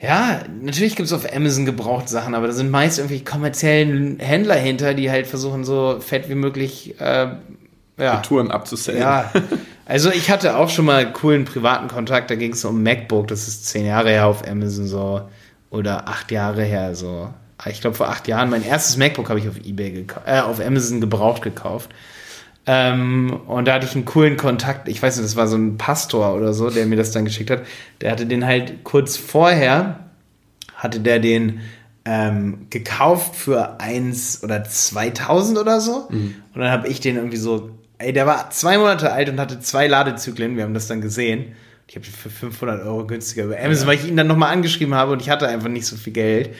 ja, 0.00 0.42
natürlich 0.62 0.96
gibt's 0.96 1.12
auf 1.12 1.30
Amazon 1.34 1.66
gebraucht 1.66 2.08
Sachen, 2.08 2.34
aber 2.34 2.46
da 2.46 2.52
sind 2.52 2.70
meist 2.70 2.98
irgendwie 2.98 3.22
kommerziellen 3.22 4.18
Händler 4.18 4.54
hinter, 4.54 4.94
die 4.94 5.10
halt 5.10 5.26
versuchen, 5.26 5.64
so 5.64 5.98
fett 6.00 6.28
wie 6.30 6.34
möglich, 6.34 6.98
äh, 7.00 7.28
ja. 7.98 8.16
Touren 8.18 8.50
abzusellen. 8.50 9.00
Ja, 9.00 9.30
also 9.86 10.10
ich 10.10 10.30
hatte 10.30 10.56
auch 10.56 10.70
schon 10.70 10.86
mal 10.86 11.12
coolen 11.12 11.44
privaten 11.44 11.88
Kontakt, 11.88 12.30
da 12.30 12.34
ging 12.34 12.52
es 12.52 12.64
um 12.64 12.82
MacBook, 12.82 13.28
das 13.28 13.46
ist 13.46 13.66
zehn 13.66 13.84
Jahre 13.84 14.10
her 14.10 14.26
auf 14.26 14.48
Amazon 14.48 14.86
so, 14.86 15.22
oder 15.68 16.08
acht 16.08 16.30
Jahre 16.30 16.62
her 16.62 16.94
so. 16.94 17.28
Ich 17.66 17.82
glaube 17.82 17.96
vor 17.96 18.08
acht 18.08 18.26
Jahren, 18.26 18.48
mein 18.48 18.64
erstes 18.64 18.96
MacBook 18.96 19.28
habe 19.28 19.38
ich 19.38 19.48
auf 19.48 19.58
Ebay 19.58 19.90
gekauft, 19.90 20.26
äh, 20.26 20.40
auf 20.40 20.64
Amazon 20.64 21.02
gebraucht 21.02 21.42
gekauft. 21.42 21.90
Ähm, 22.72 23.40
und 23.48 23.66
da 23.66 23.74
hatte 23.74 23.86
ich 23.86 23.96
einen 23.96 24.04
coolen 24.04 24.36
Kontakt, 24.36 24.86
ich 24.86 25.02
weiß 25.02 25.16
nicht, 25.16 25.24
das 25.24 25.34
war 25.34 25.48
so 25.48 25.56
ein 25.56 25.76
Pastor 25.76 26.36
oder 26.36 26.52
so, 26.52 26.70
der 26.70 26.86
mir 26.86 26.94
das 26.94 27.10
dann 27.10 27.24
geschickt 27.24 27.50
hat. 27.50 27.62
Der 28.00 28.12
hatte 28.12 28.26
den 28.26 28.46
halt 28.46 28.84
kurz 28.84 29.16
vorher, 29.16 29.98
hatte 30.76 31.00
der 31.00 31.18
den 31.18 31.62
ähm, 32.04 32.68
gekauft 32.70 33.34
für 33.34 33.80
eins 33.80 34.44
oder 34.44 34.62
2000 34.62 35.58
oder 35.58 35.80
so. 35.80 36.06
Und 36.54 36.60
dann 36.60 36.70
habe 36.70 36.86
ich 36.86 37.00
den 37.00 37.16
irgendwie 37.16 37.38
so, 37.38 37.70
ey, 37.98 38.12
der 38.12 38.28
war 38.28 38.50
zwei 38.50 38.78
Monate 38.78 39.10
alt 39.10 39.28
und 39.28 39.40
hatte 39.40 39.58
zwei 39.58 39.88
Ladezyklen. 39.88 40.56
Wir 40.56 40.62
haben 40.62 40.74
das 40.74 40.86
dann 40.86 41.00
gesehen. 41.00 41.56
Ich 41.88 41.96
habe 41.96 42.06
für 42.06 42.30
500 42.30 42.86
Euro 42.86 43.04
günstiger 43.04 43.46
über 43.46 43.58
Amazon, 43.58 43.88
weil 43.88 43.96
ich 43.96 44.06
ihn 44.06 44.16
dann 44.16 44.28
nochmal 44.28 44.52
angeschrieben 44.52 44.94
habe 44.94 45.10
und 45.10 45.20
ich 45.20 45.28
hatte 45.28 45.48
einfach 45.48 45.68
nicht 45.68 45.86
so 45.86 45.96
viel 45.96 46.12
Geld. 46.12 46.50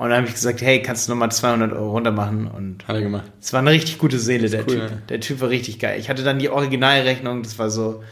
Und 0.00 0.08
dann 0.08 0.16
habe 0.20 0.28
ich 0.28 0.32
gesagt, 0.32 0.62
hey, 0.62 0.80
kannst 0.80 1.06
du 1.06 1.12
nochmal 1.12 1.30
200 1.30 1.74
Euro 1.74 1.90
runter 1.90 2.10
machen? 2.10 2.46
Und 2.48 2.88
Hat 2.88 2.96
er 2.96 3.02
gemacht. 3.02 3.30
es 3.38 3.52
war 3.52 3.60
eine 3.60 3.70
richtig 3.70 3.98
gute 3.98 4.18
Seele, 4.18 4.48
der 4.48 4.60
cool, 4.62 4.66
Typ. 4.66 4.80
ja. 4.80 4.96
Der 5.10 5.20
Typ 5.20 5.42
war 5.42 5.50
richtig 5.50 5.78
geil. 5.78 6.00
Ich 6.00 6.08
hatte 6.08 6.22
dann 6.22 6.38
die 6.38 6.48
Originalrechnung, 6.48 7.42
das 7.42 7.58
war 7.58 7.68
so 7.68 8.02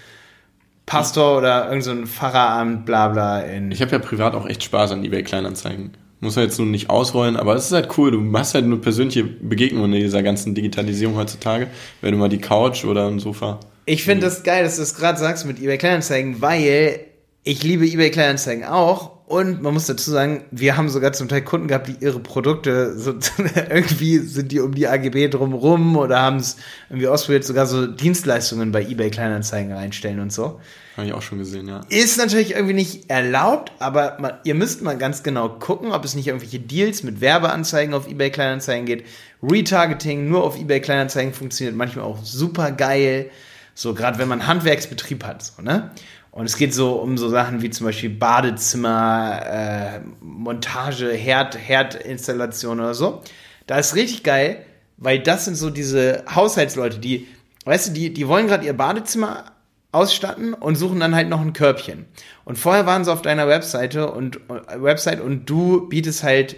Pastor 0.84 1.38
oder 1.38 1.68
irgend 1.68 1.84
so 1.84 1.90
ein 1.90 2.06
Pfarreramt, 2.06 2.84
bla 2.84 3.08
bla 3.08 3.40
in. 3.40 3.72
Ich 3.72 3.80
habe 3.80 3.92
ja 3.92 3.98
privat 4.00 4.34
auch 4.34 4.46
echt 4.46 4.62
Spaß 4.64 4.92
an 4.92 5.02
eBay 5.02 5.22
Kleinanzeigen. 5.22 5.92
Muss 6.20 6.36
ja 6.36 6.42
jetzt 6.42 6.58
nun 6.58 6.70
nicht 6.70 6.90
ausrollen, 6.90 7.36
aber 7.36 7.54
es 7.54 7.66
ist 7.66 7.72
halt 7.72 7.96
cool. 7.96 8.10
Du 8.10 8.32
hast 8.36 8.54
halt 8.54 8.66
nur 8.66 8.80
persönliche 8.82 9.24
Begegnungen 9.24 9.92
in 9.94 10.00
dieser 10.00 10.22
ganzen 10.22 10.54
Digitalisierung 10.54 11.16
heutzutage. 11.16 11.68
Wenn 12.02 12.12
du 12.12 12.18
mal 12.18 12.28
die 12.28 12.38
Couch 12.38 12.84
oder 12.84 13.06
ein 13.06 13.18
Sofa. 13.18 13.60
Ich 13.86 14.02
finde 14.04 14.26
das 14.26 14.42
geil, 14.42 14.62
dass 14.64 14.76
du 14.76 14.82
das 14.82 14.94
gerade 14.94 15.18
sagst 15.18 15.46
mit 15.46 15.58
eBay 15.58 15.78
Kleinanzeigen, 15.78 16.42
weil 16.42 17.00
ich 17.44 17.62
liebe 17.62 17.86
eBay 17.86 18.10
Kleinanzeigen 18.10 18.64
auch. 18.64 19.17
Und 19.28 19.60
man 19.60 19.74
muss 19.74 19.84
dazu 19.84 20.10
sagen, 20.10 20.44
wir 20.50 20.78
haben 20.78 20.88
sogar 20.88 21.12
zum 21.12 21.28
Teil 21.28 21.42
Kunden 21.42 21.68
gehabt, 21.68 21.86
die 21.86 21.96
ihre 22.00 22.18
Produkte 22.18 22.98
so, 22.98 23.12
irgendwie 23.68 24.20
sind 24.20 24.50
die 24.52 24.58
um 24.58 24.74
die 24.74 24.88
AGB 24.88 25.28
drumrum 25.28 25.98
oder 25.98 26.18
haben 26.22 26.38
es 26.38 26.56
irgendwie 26.88 27.08
ausprobiert, 27.08 27.44
sogar 27.44 27.66
so 27.66 27.86
Dienstleistungen 27.86 28.72
bei 28.72 28.80
eBay 28.80 29.10
Kleinanzeigen 29.10 29.70
reinstellen 29.70 30.20
und 30.20 30.32
so. 30.32 30.60
Habe 30.96 31.08
ich 31.08 31.12
auch 31.12 31.20
schon 31.20 31.36
gesehen, 31.36 31.68
ja. 31.68 31.82
Ist 31.90 32.16
natürlich 32.16 32.52
irgendwie 32.52 32.72
nicht 32.72 33.10
erlaubt, 33.10 33.70
aber 33.80 34.16
man, 34.18 34.32
ihr 34.44 34.54
müsst 34.54 34.80
mal 34.80 34.96
ganz 34.96 35.22
genau 35.22 35.50
gucken, 35.50 35.92
ob 35.92 36.06
es 36.06 36.14
nicht 36.14 36.28
irgendwelche 36.28 36.58
Deals 36.58 37.02
mit 37.02 37.20
Werbeanzeigen 37.20 37.92
auf 37.92 38.08
eBay 38.08 38.30
Kleinanzeigen 38.30 38.86
geht. 38.86 39.04
Retargeting 39.42 40.26
nur 40.26 40.42
auf 40.42 40.58
eBay 40.58 40.80
Kleinanzeigen 40.80 41.34
funktioniert 41.34 41.76
manchmal 41.76 42.06
auch 42.06 42.24
super 42.24 42.72
geil. 42.72 43.28
So, 43.74 43.92
gerade 43.92 44.18
wenn 44.18 44.26
man 44.26 44.46
Handwerksbetrieb 44.46 45.22
hat, 45.22 45.42
so, 45.42 45.62
ne? 45.62 45.90
Und 46.30 46.46
es 46.46 46.56
geht 46.56 46.74
so 46.74 46.92
um 46.92 47.18
so 47.18 47.28
Sachen 47.28 47.62
wie 47.62 47.70
zum 47.70 47.86
Beispiel 47.86 48.10
Badezimmer, 48.10 49.40
äh, 49.44 50.00
Montage, 50.20 51.12
Herd, 51.12 51.58
Herdinstallation 51.58 52.80
oder 52.80 52.94
so. 52.94 53.22
Da 53.66 53.78
ist 53.78 53.94
richtig 53.94 54.22
geil, 54.22 54.64
weil 54.96 55.20
das 55.20 55.44
sind 55.44 55.56
so 55.56 55.70
diese 55.70 56.24
Haushaltsleute, 56.32 56.98
die, 56.98 57.26
weißt 57.64 57.88
du, 57.88 57.92
die, 57.92 58.12
die 58.12 58.28
wollen 58.28 58.46
gerade 58.46 58.66
ihr 58.66 58.76
Badezimmer 58.76 59.44
ausstatten 59.90 60.54
und 60.54 60.76
suchen 60.76 61.00
dann 61.00 61.14
halt 61.14 61.28
noch 61.28 61.40
ein 61.40 61.54
Körbchen. 61.54 62.06
Und 62.44 62.58
vorher 62.58 62.86
waren 62.86 63.04
sie 63.04 63.12
auf 63.12 63.22
deiner 63.22 63.48
Webseite 63.48 64.10
und 64.10 64.36
äh, 64.48 64.82
Website 64.82 65.20
und 65.20 65.46
du 65.46 65.88
bietest 65.88 66.22
halt 66.22 66.56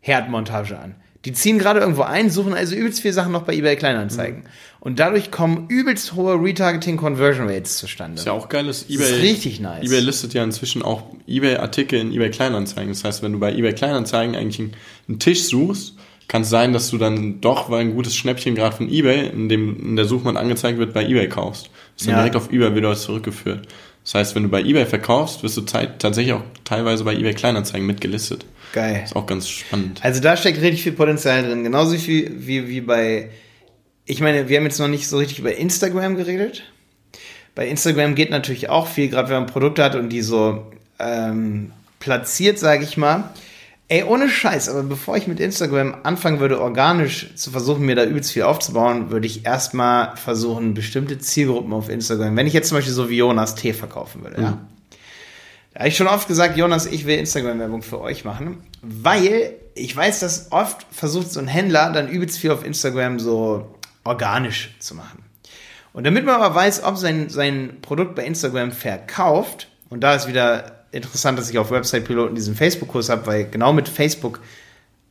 Herdmontage 0.00 0.78
an. 0.78 0.96
Die 1.24 1.32
ziehen 1.32 1.58
gerade 1.58 1.80
irgendwo 1.80 2.02
ein, 2.02 2.30
suchen 2.30 2.52
also 2.54 2.74
übelst 2.74 3.00
viele 3.00 3.14
Sachen 3.14 3.32
noch 3.32 3.42
bei 3.42 3.54
eBay 3.54 3.76
Kleinanzeigen. 3.76 4.44
Und 4.80 4.98
dadurch 5.00 5.30
kommen 5.30 5.66
übelst 5.68 6.12
hohe 6.14 6.34
Retargeting 6.34 6.98
Conversion 6.98 7.48
Rates 7.48 7.78
zustande. 7.78 8.18
Ist 8.18 8.26
ja 8.26 8.32
auch 8.32 8.50
geil, 8.50 8.66
dass 8.66 8.86
Das 8.86 8.90
eBay. 8.94 9.04
ist 9.16 9.22
richtig 9.22 9.60
nice. 9.60 9.84
eBay 9.86 10.00
listet 10.00 10.34
ja 10.34 10.44
inzwischen 10.44 10.82
auch 10.82 11.04
eBay-Artikel 11.26 11.98
in 11.98 12.12
eBay 12.12 12.30
Kleinanzeigen. 12.30 12.90
Das 12.92 13.04
heißt, 13.04 13.22
wenn 13.22 13.32
du 13.32 13.38
bei 13.38 13.52
eBay 13.54 13.72
Kleinanzeigen 13.72 14.36
eigentlich 14.36 14.58
einen, 14.60 14.72
einen 15.08 15.18
Tisch 15.18 15.44
suchst, 15.44 15.94
kann 16.28 16.42
es 16.42 16.50
sein, 16.50 16.72
dass 16.72 16.90
du 16.90 16.98
dann 16.98 17.40
doch, 17.40 17.70
weil 17.70 17.80
ein 17.80 17.94
gutes 17.94 18.14
Schnäppchen 18.16 18.54
gerade 18.54 18.76
von 18.76 18.90
eBay 18.90 19.28
in, 19.28 19.48
dem, 19.48 19.78
in 19.80 19.96
der 19.96 20.04
Suchmann 20.04 20.36
angezeigt 20.36 20.78
wird, 20.78 20.92
bei 20.92 21.04
eBay 21.04 21.28
kaufst. 21.28 21.70
Ist 21.96 22.06
dann 22.06 22.12
Ja. 22.12 22.18
direkt 22.18 22.36
auf 22.36 22.52
eBay 22.52 22.74
wieder 22.74 22.94
zurückgeführt. 22.94 23.66
Das 24.04 24.14
heißt, 24.14 24.34
wenn 24.34 24.44
du 24.44 24.48
bei 24.50 24.60
eBay 24.60 24.86
verkaufst, 24.86 25.42
wirst 25.42 25.56
du 25.56 25.62
tatsächlich 25.62 26.34
auch 26.34 26.42
teilweise 26.64 27.04
bei 27.04 27.14
eBay 27.14 27.32
Kleinanzeigen 27.32 27.86
mitgelistet. 27.86 28.44
Geil. 28.72 29.02
Ist 29.04 29.16
auch 29.16 29.26
ganz 29.26 29.48
spannend. 29.48 30.00
Also 30.02 30.20
da 30.20 30.36
steckt 30.36 30.60
richtig 30.60 30.82
viel 30.82 30.92
Potenzial 30.92 31.42
drin. 31.42 31.64
Genauso 31.64 31.96
viel 31.96 32.30
wie, 32.46 32.68
wie 32.68 32.80
bei. 32.80 33.30
Ich 34.04 34.20
meine, 34.20 34.48
wir 34.48 34.58
haben 34.58 34.64
jetzt 34.64 34.78
noch 34.78 34.88
nicht 34.88 35.08
so 35.08 35.16
richtig 35.16 35.38
über 35.38 35.56
Instagram 35.56 36.16
geredet. 36.16 36.64
Bei 37.54 37.66
Instagram 37.66 38.14
geht 38.14 38.30
natürlich 38.30 38.68
auch 38.68 38.88
viel, 38.88 39.08
gerade 39.08 39.28
wenn 39.30 39.36
man 39.36 39.46
Produkte 39.46 39.82
hat 39.82 39.94
und 39.94 40.10
die 40.10 40.22
so 40.22 40.70
ähm, 40.98 41.72
platziert, 42.00 42.58
sage 42.58 42.84
ich 42.84 42.96
mal. 42.96 43.30
Ey, 43.88 44.02
ohne 44.04 44.30
Scheiß, 44.30 44.70
aber 44.70 44.82
bevor 44.82 45.16
ich 45.16 45.26
mit 45.26 45.40
Instagram 45.40 45.96
anfangen 46.04 46.40
würde, 46.40 46.60
organisch 46.60 47.34
zu 47.34 47.50
versuchen, 47.50 47.84
mir 47.84 47.94
da 47.94 48.04
übelst 48.04 48.32
viel 48.32 48.44
aufzubauen, 48.44 49.10
würde 49.10 49.26
ich 49.26 49.44
erstmal 49.44 50.16
versuchen, 50.16 50.72
bestimmte 50.72 51.18
Zielgruppen 51.18 51.72
auf 51.74 51.90
Instagram, 51.90 52.34
wenn 52.36 52.46
ich 52.46 52.54
jetzt 52.54 52.68
zum 52.68 52.78
Beispiel 52.78 52.94
so 52.94 53.10
wie 53.10 53.18
Jonas 53.18 53.56
Tee 53.56 53.74
verkaufen 53.74 54.22
würde, 54.22 54.40
ja. 54.40 54.58
Da 55.74 55.80
habe 55.80 55.88
ich 55.88 55.96
schon 55.96 56.06
oft 56.06 56.28
gesagt, 56.28 56.56
Jonas, 56.56 56.86
ich 56.86 57.04
will 57.04 57.18
Instagram-Werbung 57.18 57.82
für 57.82 58.00
euch 58.00 58.24
machen, 58.24 58.58
weil 58.80 59.54
ich 59.74 59.94
weiß, 59.94 60.20
dass 60.20 60.52
oft 60.52 60.86
versucht 60.92 61.32
so 61.32 61.40
ein 61.40 61.48
Händler 61.48 61.92
dann 61.92 62.08
übelst 62.08 62.38
viel 62.38 62.52
auf 62.52 62.64
Instagram 62.64 63.18
so 63.18 63.74
organisch 64.04 64.76
zu 64.78 64.94
machen. 64.94 65.24
Und 65.92 66.04
damit 66.04 66.24
man 66.24 66.36
aber 66.36 66.54
weiß, 66.54 66.84
ob 66.84 66.96
sein, 66.96 67.28
sein 67.28 67.78
Produkt 67.82 68.14
bei 68.14 68.24
Instagram 68.24 68.70
verkauft, 68.70 69.68
und 69.90 70.00
da 70.00 70.14
ist 70.14 70.28
wieder 70.28 70.73
interessant, 70.94 71.38
dass 71.38 71.50
ich 71.50 71.58
auf 71.58 71.70
Website 71.70 72.04
Piloten 72.04 72.34
diesen 72.34 72.54
Facebook-Kurs 72.54 73.08
habe, 73.08 73.26
weil 73.26 73.50
genau 73.50 73.72
mit 73.72 73.88
Facebook, 73.88 74.40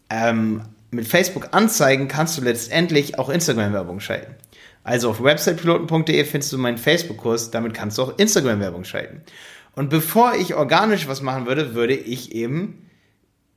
ähm, 0.09 0.61
mit 0.91 1.07
Facebook-Anzeigen 1.07 2.07
kannst 2.07 2.37
du 2.37 2.41
letztendlich 2.41 3.19
auch 3.19 3.29
Instagram-Werbung 3.29 3.99
schalten. 3.99 4.35
Also 4.83 5.09
auf 5.09 5.23
websitepiloten.de 5.23 6.23
findest 6.25 6.51
du 6.53 6.57
meinen 6.57 6.77
Facebook-Kurs, 6.77 7.51
damit 7.51 7.73
kannst 7.73 7.97
du 7.97 8.03
auch 8.03 8.17
Instagram-Werbung 8.17 8.83
schalten. 8.83 9.21
Und 9.75 9.89
bevor 9.89 10.35
ich 10.35 10.55
organisch 10.55 11.07
was 11.07 11.21
machen 11.21 11.45
würde, 11.45 11.73
würde 11.73 11.95
ich 11.95 12.33
eben 12.33 12.89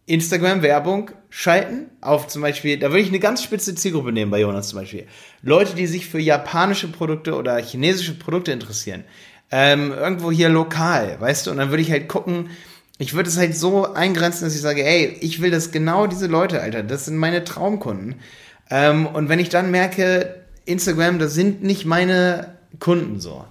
Instagram-Werbung 0.07 1.11
schalten. 1.29 1.91
Auf 2.01 2.29
zum 2.29 2.43
Beispiel, 2.43 2.79
da 2.79 2.91
würde 2.91 3.01
ich 3.01 3.09
eine 3.09 3.19
ganz 3.19 3.43
spitze 3.43 3.75
Zielgruppe 3.75 4.13
nehmen 4.13 4.31
bei 4.31 4.41
Jonas 4.41 4.69
zum 4.69 4.79
Beispiel. 4.79 5.07
Leute, 5.43 5.75
die 5.75 5.87
sich 5.87 6.07
für 6.07 6.21
japanische 6.21 6.89
Produkte 6.89 7.35
oder 7.35 7.57
chinesische 7.59 8.15
Produkte 8.15 8.53
interessieren. 8.53 9.05
Ähm, 9.51 9.93
irgendwo 9.93 10.33
hier 10.33 10.49
lokal, 10.49 11.21
weißt 11.21 11.47
du? 11.47 11.51
Und 11.53 11.59
dann 11.59 11.71
würde 11.71 11.83
ich 11.83 11.91
halt 11.91 12.09
gucken, 12.09 12.51
ich 12.99 13.15
würde 13.15 13.29
es 13.29 13.37
halt 13.37 13.57
so 13.57 13.93
eingrenzen, 13.93 14.45
dass 14.45 14.55
ich 14.55 14.61
sage, 14.61 14.85
ey, 14.85 15.17
ich 15.21 15.41
will 15.41 15.51
das 15.51 15.71
genau 15.71 16.07
diese 16.07 16.27
Leute, 16.27 16.61
Alter, 16.61 16.83
das 16.83 17.05
sind 17.05 17.17
meine 17.17 17.45
Traumkunden. 17.45 18.17
Ähm, 18.71 19.07
und 19.07 19.29
wenn 19.29 19.39
ich 19.39 19.49
dann 19.49 19.71
merke, 19.71 20.43
Instagram, 20.65 21.19
das 21.19 21.35
sind 21.35 21.63
nicht 21.63 21.85
meine 21.85 22.57
Kunden 22.81 23.21
so, 23.21 23.45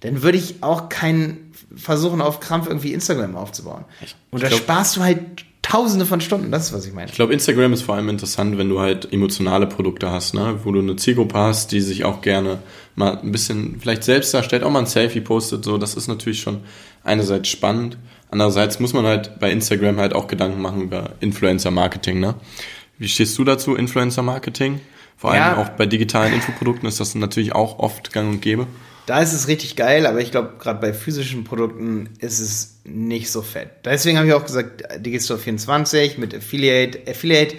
dann 0.00 0.22
würde 0.22 0.38
ich 0.38 0.62
auch 0.62 0.88
keinen 0.88 1.52
versuchen, 1.74 2.20
auf 2.20 2.40
Krampf 2.40 2.66
irgendwie 2.68 2.92
Instagram 2.92 3.36
aufzubauen. 3.36 3.84
Und 4.30 4.42
da 4.42 4.50
sparst 4.50 4.96
du 4.96 5.02
halt 5.02 5.44
tausende 5.70 6.04
von 6.06 6.20
Stunden, 6.20 6.50
das 6.50 6.66
ist, 6.66 6.72
was 6.72 6.86
ich 6.86 6.92
meine. 6.92 7.08
Ich 7.08 7.14
glaube, 7.14 7.32
Instagram 7.32 7.72
ist 7.72 7.82
vor 7.82 7.94
allem 7.94 8.08
interessant, 8.08 8.58
wenn 8.58 8.68
du 8.68 8.80
halt 8.80 9.12
emotionale 9.12 9.66
Produkte 9.66 10.10
hast, 10.10 10.34
ne? 10.34 10.58
wo 10.64 10.72
du 10.72 10.80
eine 10.80 10.96
Zielgruppe 10.96 11.38
hast, 11.38 11.70
die 11.72 11.80
sich 11.80 12.04
auch 12.04 12.20
gerne 12.22 12.58
mal 12.96 13.18
ein 13.18 13.30
bisschen 13.32 13.78
vielleicht 13.80 14.02
selbst 14.04 14.34
darstellt, 14.34 14.64
auch 14.64 14.70
mal 14.70 14.80
ein 14.80 14.86
Selfie 14.86 15.20
postet. 15.20 15.64
So, 15.64 15.78
das 15.78 15.94
ist 15.94 16.08
natürlich 16.08 16.40
schon 16.40 16.60
einerseits 17.04 17.48
spannend, 17.48 17.98
andererseits 18.30 18.80
muss 18.80 18.92
man 18.92 19.06
halt 19.06 19.38
bei 19.38 19.50
Instagram 19.50 19.98
halt 19.98 20.12
auch 20.14 20.26
Gedanken 20.26 20.60
machen 20.60 20.82
über 20.82 21.10
Influencer-Marketing. 21.20 22.18
Ne? 22.20 22.34
Wie 22.98 23.08
stehst 23.08 23.38
du 23.38 23.44
dazu, 23.44 23.76
Influencer-Marketing? 23.76 24.80
Vor 25.16 25.30
allem 25.32 25.40
Ja. 25.40 25.58
auch 25.58 25.68
bei 25.70 25.86
digitalen 25.86 26.32
Infoprodukten 26.32 26.88
ist 26.88 26.98
das 26.98 27.14
natürlich 27.14 27.54
auch 27.54 27.78
oft 27.78 28.12
gang 28.12 28.28
und 28.30 28.40
gäbe. 28.42 28.66
Da 29.10 29.20
ist 29.20 29.32
es 29.32 29.48
richtig 29.48 29.74
geil, 29.74 30.06
aber 30.06 30.20
ich 30.20 30.30
glaube, 30.30 30.52
gerade 30.60 30.80
bei 30.80 30.92
physischen 30.92 31.42
Produkten 31.42 32.10
ist 32.20 32.38
es 32.38 32.76
nicht 32.84 33.28
so 33.32 33.42
fett. 33.42 33.68
Deswegen 33.84 34.16
habe 34.16 34.28
ich 34.28 34.34
auch 34.34 34.44
gesagt, 34.44 34.84
Digistore 35.04 35.40
24 35.40 36.16
mit 36.16 36.32
Affiliate. 36.32 37.10
Affiliate 37.10 37.56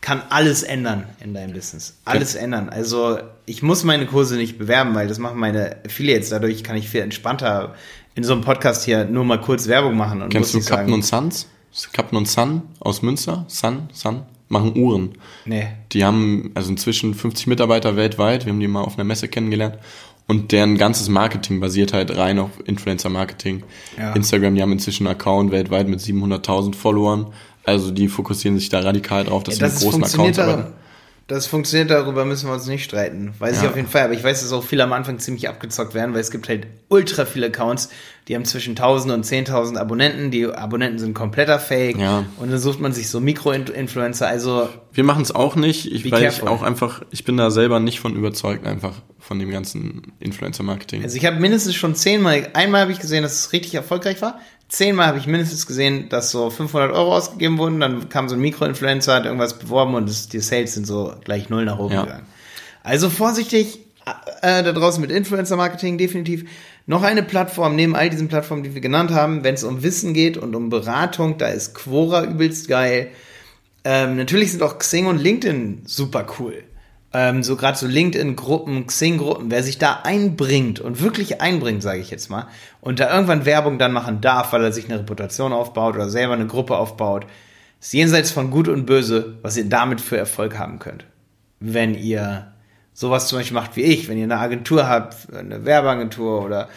kann 0.00 0.22
alles 0.30 0.62
ändern 0.62 1.04
in 1.22 1.34
deinem 1.34 1.52
Business. 1.52 1.98
Alles 2.06 2.36
ändern. 2.36 2.70
Also 2.70 3.18
ich 3.44 3.62
muss 3.62 3.84
meine 3.84 4.06
Kurse 4.06 4.36
nicht 4.36 4.56
bewerben, 4.56 4.94
weil 4.94 5.06
das 5.06 5.18
machen 5.18 5.38
meine 5.38 5.76
Affiliates. 5.84 6.30
Dadurch 6.30 6.64
kann 6.64 6.74
ich 6.76 6.88
viel 6.88 7.02
entspannter 7.02 7.74
in 8.14 8.24
so 8.24 8.32
einem 8.32 8.40
Podcast 8.40 8.86
hier 8.86 9.04
nur 9.04 9.24
mal 9.24 9.42
kurz 9.42 9.68
Werbung 9.68 9.98
machen 9.98 10.22
und 10.22 10.30
Kennst 10.30 10.54
du 10.54 10.64
Captain 10.64 10.94
und 10.94 11.04
Sons? 11.04 11.48
Captain 11.92 12.16
und 12.16 12.28
Sun 12.28 12.62
aus 12.80 13.02
Münster? 13.02 13.44
Sun? 13.48 13.90
Sun? 13.92 14.22
Machen 14.48 14.74
Uhren. 14.74 15.18
nee. 15.44 15.66
Die 15.92 16.04
haben 16.04 16.50
also 16.54 16.70
inzwischen 16.70 17.14
50 17.14 17.46
Mitarbeiter 17.46 17.96
weltweit. 17.96 18.46
Wir 18.46 18.52
haben 18.52 18.60
die 18.60 18.68
mal 18.68 18.82
auf 18.82 18.94
einer 18.94 19.04
Messe 19.04 19.28
kennengelernt. 19.28 19.78
Und 20.26 20.52
deren 20.52 20.78
ganzes 20.78 21.08
Marketing 21.08 21.60
basiert 21.60 21.92
halt 21.92 22.16
rein 22.16 22.38
auf 22.38 22.50
Influencer-Marketing. 22.64 23.62
Ja. 23.98 24.14
Instagram, 24.14 24.54
die 24.54 24.62
haben 24.62 24.72
inzwischen 24.72 25.06
einen 25.06 25.16
Account 25.16 25.52
weltweit 25.52 25.86
mit 25.86 26.00
700.000 26.00 26.74
Followern. 26.74 27.26
Also 27.64 27.90
die 27.90 28.08
fokussieren 28.08 28.58
sich 28.58 28.70
da 28.70 28.80
radikal 28.80 29.24
drauf, 29.24 29.42
dass 29.42 29.58
Ja, 29.58 29.68
sie 29.68 29.74
das 29.74 29.84
mit 29.84 30.02
großen 30.02 30.20
Accounts 30.20 30.38
arbeiten. 30.38 30.72
Das 31.26 31.46
funktioniert, 31.46 31.90
darüber 31.90 32.24
müssen 32.24 32.48
wir 32.48 32.54
uns 32.54 32.66
nicht 32.66 32.84
streiten. 32.84 33.32
Weiß 33.38 33.56
ich 33.56 33.62
Ja. 33.62 33.70
auf 33.70 33.76
jeden 33.76 33.88
Fall. 33.88 34.02
Aber 34.02 34.12
ich 34.12 34.22
weiß, 34.22 34.42
dass 34.42 34.52
auch 34.52 34.62
viele 34.62 34.84
am 34.84 34.92
Anfang 34.92 35.18
ziemlich 35.18 35.48
abgezockt 35.48 35.94
werden, 35.94 36.12
weil 36.14 36.20
es 36.20 36.30
gibt 36.30 36.48
halt 36.48 36.66
ultra 36.88 37.24
viele 37.24 37.46
Accounts, 37.46 37.88
die 38.28 38.34
haben 38.34 38.44
zwischen 38.44 38.74
1000 38.76 39.12
und 39.14 39.24
10.000 39.24 39.76
Abonnenten. 39.78 40.30
Die 40.30 40.46
Abonnenten 40.46 40.98
sind 40.98 41.14
kompletter 41.14 41.58
Fake. 41.58 41.96
Ja. 41.98 42.24
Und 42.38 42.50
dann 42.50 42.58
sucht 42.58 42.78
man 42.80 42.92
sich 42.92 43.08
so 43.08 43.20
Mikro-Influencer. 43.20 44.26
Also, 44.26 44.68
Wir 44.92 45.04
machen 45.04 45.22
es 45.22 45.34
auch 45.34 45.56
nicht, 45.56 45.90
ich, 45.90 46.10
weil 46.10 46.22
ich 46.24 46.28
careful. 46.40 46.48
auch 46.48 46.62
einfach, 46.62 47.02
ich 47.10 47.24
bin 47.24 47.36
da 47.36 47.50
selber 47.50 47.80
nicht 47.80 48.00
von 48.00 48.14
überzeugt 48.16 48.66
einfach 48.66 48.92
von 49.18 49.38
dem 49.38 49.50
ganzen 49.50 50.12
Influencer-Marketing. 50.20 51.02
also 51.02 51.16
ich 51.16 51.24
habe 51.24 51.40
mindestens 51.40 51.74
schon 51.74 51.94
zehnmal, 51.94 52.48
einmal 52.52 52.82
habe 52.82 52.92
ich 52.92 53.00
gesehen, 53.00 53.22
dass 53.22 53.32
es 53.32 53.52
richtig 53.54 53.74
erfolgreich 53.74 54.20
war. 54.20 54.38
Zehnmal 54.68 55.06
habe 55.06 55.18
ich 55.18 55.26
mindestens 55.26 55.66
gesehen, 55.66 56.08
dass 56.08 56.30
so 56.30 56.50
500 56.50 56.92
Euro 56.92 57.14
ausgegeben 57.14 57.58
wurden. 57.58 57.80
Dann 57.80 58.08
kam 58.08 58.28
so 58.28 58.34
ein 58.34 58.40
Mikro-Influencer, 58.40 59.14
hat 59.14 59.24
irgendwas 59.24 59.58
beworben 59.58 59.94
und 59.94 60.08
das, 60.08 60.28
die 60.28 60.40
Sales 60.40 60.74
sind 60.74 60.86
so 60.86 61.14
gleich 61.24 61.48
null 61.50 61.64
nach 61.64 61.78
oben 61.78 61.94
Ja. 61.94 62.02
gegangen. 62.04 62.26
Also 62.82 63.08
vorsichtig 63.10 63.80
äh, 64.42 64.62
da 64.62 64.72
draußen 64.72 65.00
mit 65.00 65.10
Influencer-Marketing, 65.10 65.96
definitiv. 65.96 66.44
Noch 66.86 67.02
eine 67.02 67.22
Plattform 67.22 67.76
neben 67.76 67.96
all 67.96 68.10
diesen 68.10 68.28
Plattformen, 68.28 68.62
die 68.62 68.74
wir 68.74 68.82
genannt 68.82 69.10
haben, 69.10 69.42
wenn 69.44 69.54
es 69.54 69.64
um 69.64 69.82
Wissen 69.82 70.12
geht 70.12 70.36
und 70.36 70.54
um 70.54 70.68
Beratung, 70.68 71.38
da 71.38 71.46
ist 71.48 71.74
Quora 71.74 72.24
übelst 72.24 72.68
geil. 72.68 73.08
Ähm, 73.84 74.16
natürlich 74.16 74.50
sind 74.50 74.62
auch 74.62 74.78
Xing 74.78 75.06
und 75.06 75.18
LinkedIn 75.18 75.82
super 75.86 76.26
cool. 76.38 76.62
Ähm, 77.14 77.44
so 77.44 77.54
gerade 77.54 77.78
so 77.78 77.86
LinkedIn-Gruppen, 77.86 78.88
Xing-Gruppen, 78.88 79.50
wer 79.50 79.62
sich 79.62 79.78
da 79.78 80.00
einbringt 80.02 80.80
und 80.80 81.00
wirklich 81.00 81.40
einbringt, 81.40 81.82
sage 81.82 82.00
ich 82.00 82.10
jetzt 82.10 82.28
mal, 82.28 82.48
und 82.80 82.98
da 82.98 83.14
irgendwann 83.14 83.44
Werbung 83.46 83.78
dann 83.78 83.92
machen 83.92 84.20
darf, 84.20 84.52
weil 84.52 84.64
er 84.64 84.72
sich 84.72 84.86
eine 84.86 84.98
Reputation 84.98 85.52
aufbaut 85.52 85.94
oder 85.94 86.10
selber 86.10 86.34
eine 86.34 86.48
Gruppe 86.48 86.76
aufbaut, 86.76 87.26
ist 87.80 87.92
jenseits 87.92 88.32
von 88.32 88.50
Gut 88.50 88.66
und 88.66 88.84
Böse, 88.84 89.38
was 89.42 89.56
ihr 89.56 89.68
damit 89.68 90.00
für 90.00 90.16
Erfolg 90.16 90.58
haben 90.58 90.80
könnt. 90.80 91.04
Wenn 91.60 91.94
ihr 91.94 92.52
sowas 92.92 93.28
zum 93.28 93.38
Beispiel 93.38 93.54
macht 93.54 93.76
wie 93.76 93.82
ich, 93.82 94.08
wenn 94.08 94.18
ihr 94.18 94.24
eine 94.24 94.38
Agentur 94.38 94.88
habt, 94.88 95.32
eine 95.32 95.64
Werbeagentur 95.64 96.44
oder 96.44 96.68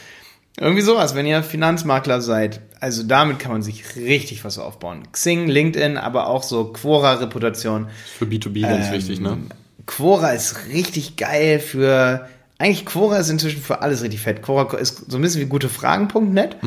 irgendwie 0.60 0.82
sowas, 0.82 1.16
wenn 1.16 1.26
ihr 1.26 1.44
Finanzmakler 1.44 2.22
seid. 2.22 2.62
Also 2.80 3.04
damit 3.04 3.40
kann 3.40 3.52
man 3.52 3.62
sich 3.62 3.96
richtig 3.96 4.44
was 4.44 4.58
aufbauen. 4.60 5.04
Xing, 5.12 5.48
LinkedIn, 5.48 5.98
aber 5.98 6.28
auch 6.28 6.44
so 6.44 6.66
Quora-Reputation. 6.74 7.88
Für 8.18 8.26
B2B 8.26 8.62
ganz 8.62 8.88
Ähm, 8.88 8.94
wichtig, 8.94 9.20
ne? 9.20 9.38
Quora 9.88 10.32
ist 10.32 10.68
richtig 10.68 11.16
geil 11.16 11.60
für. 11.60 12.28
Eigentlich 12.60 12.88
Quora 12.88 13.18
ist 13.18 13.30
inzwischen 13.30 13.62
für 13.62 13.82
alles 13.82 14.02
richtig 14.02 14.22
fett. 14.22 14.42
Quora 14.42 14.76
ist 14.78 15.12
so 15.12 15.18
ein 15.18 15.22
bisschen 15.22 15.42
wie 15.42 15.46
gutefragen.net 15.46 16.58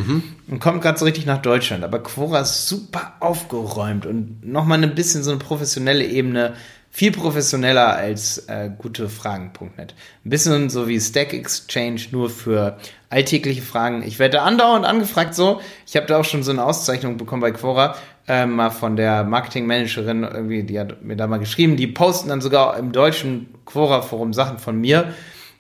und 0.49 0.61
kommt 0.61 0.83
gerade 0.83 0.99
so 0.99 1.05
richtig 1.05 1.27
nach 1.27 1.43
Deutschland. 1.43 1.83
Aber 1.83 2.01
Quora 2.01 2.41
ist 2.41 2.69
super 2.69 3.15
aufgeräumt 3.19 4.07
und 4.07 4.47
nochmal 4.47 4.83
ein 4.83 4.95
bisschen 4.95 5.25
so 5.25 5.31
eine 5.31 5.41
professionelle 5.41 6.05
Ebene. 6.05 6.55
Viel 6.93 7.13
professioneller 7.13 7.95
als 7.95 8.39
äh, 8.49 8.71
gutefragen.net. 8.77 9.95
Ein 10.25 10.31
bisschen 10.31 10.71
so 10.71 10.89
wie 10.89 11.01
Stack 11.01 11.33
Exchange, 11.33 12.01
nur 12.11 12.31
für 12.31 12.79
alltägliche 13.11 13.63
Fragen. 13.63 14.03
Ich 14.05 14.19
werde 14.19 14.43
andauernd 14.43 14.85
angefragt 14.85 15.35
so. 15.35 15.61
Ich 15.87 15.97
habe 15.97 16.07
da 16.07 16.19
auch 16.19 16.25
schon 16.25 16.43
so 16.43 16.51
eine 16.53 16.65
Auszeichnung 16.65 17.17
bekommen 17.17 17.43
bei 17.43 17.53
Quora, 17.53 17.97
äh, 18.31 18.47
mal 18.47 18.71
von 18.71 18.95
der 18.95 19.25
Marketingmanagerin 19.25 20.23
irgendwie, 20.23 20.63
die 20.63 20.79
hat 20.79 21.03
mir 21.03 21.17
da 21.17 21.27
mal 21.27 21.39
geschrieben. 21.39 21.77
Die 21.77 21.89
posten 21.89 22.29
dann 22.29 22.41
sogar 22.41 22.79
im 22.79 22.93
deutschen 22.93 23.49
Quora-Forum 23.67 24.33
Sachen 24.33 24.59
von 24.59 24.81
mir. 24.81 25.13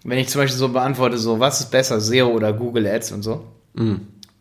Wenn 0.04 0.18
ich 0.18 0.28
zum 0.28 0.40
Beispiel 0.40 0.56
so 0.56 0.68
beantworte, 0.68 1.18
so, 1.18 1.40
was 1.40 1.60
ist 1.60 1.72
besser, 1.72 2.00
SEO 2.00 2.28
oder 2.28 2.52
Google 2.52 2.86
Ads 2.86 3.10
und 3.10 3.22
so. 3.22 3.44